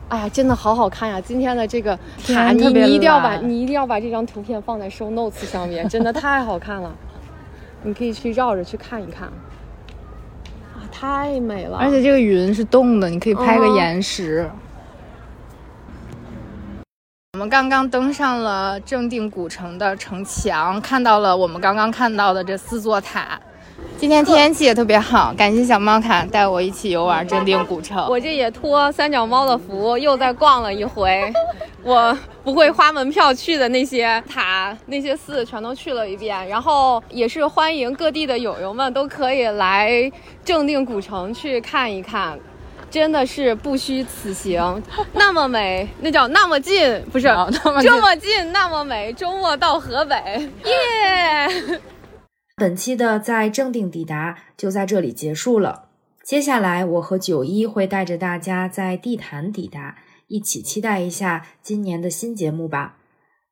[0.09, 1.19] 哎呀，真的好好看呀！
[1.19, 6.91] 今天的这个塔，你你一定要把你一定要把这张图片放在 show notes 上面，真的太好看了。
[7.81, 9.27] 你可以去绕着去看一看。
[10.97, 14.49] 太美了，而且这个云是动的，你可以拍个岩石。
[17.33, 23.37] 我们刚刚登上了正定古城的城墙，看到了我们刚刚看到的这四座塔。
[23.97, 28.05] 今天天气也特别好，感谢小猫卡带我一起游玩正定古城。
[28.07, 31.31] 我这也托三脚猫的福，又再逛了一回。
[31.81, 36.47] 我不会花门票去的那些塔、那些寺，全都去了一遍。
[36.47, 40.11] 然后也是欢迎各地的友友们都可以来
[40.43, 42.37] 正定古城去看一看，
[42.91, 44.83] 真的是不虚此行。
[45.13, 47.27] 那么美，那叫那么近，不是
[47.81, 49.13] 这么近，那么美。
[49.13, 50.15] 周末到河北，
[50.65, 51.79] 耶！
[52.57, 55.89] 本期的在正定抵达就在这里结束了。
[56.23, 59.97] 接下来，我和九一会带着大家在地坛抵达，
[60.27, 62.97] 一起期待一下今年的新节目吧。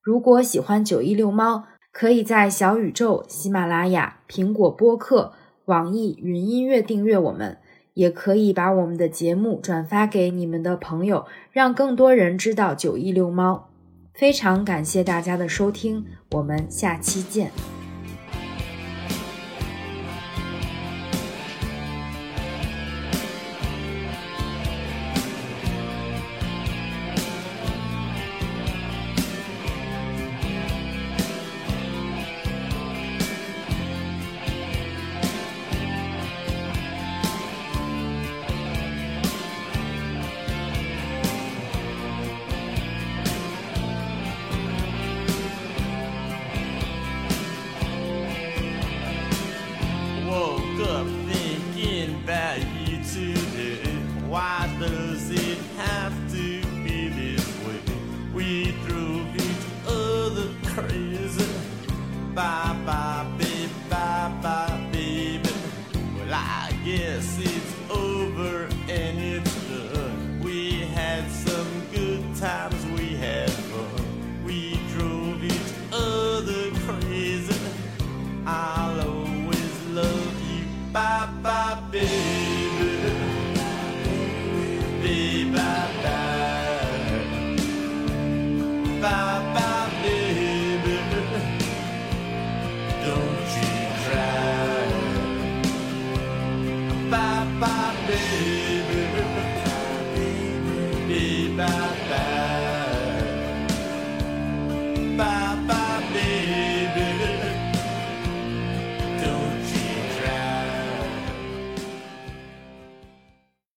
[0.02, 5.34] 如果喜欢九一遛猫，可以在小宇宙、喜马拉雅、苹果播客、
[5.66, 7.58] 网易云音乐订阅我们，
[7.94, 13.70] 也可以把我们的节目转发给你们的朋友，让更多人知道九一遛猫。
[14.14, 17.52] 非常感谢大家的收听，我们下期见。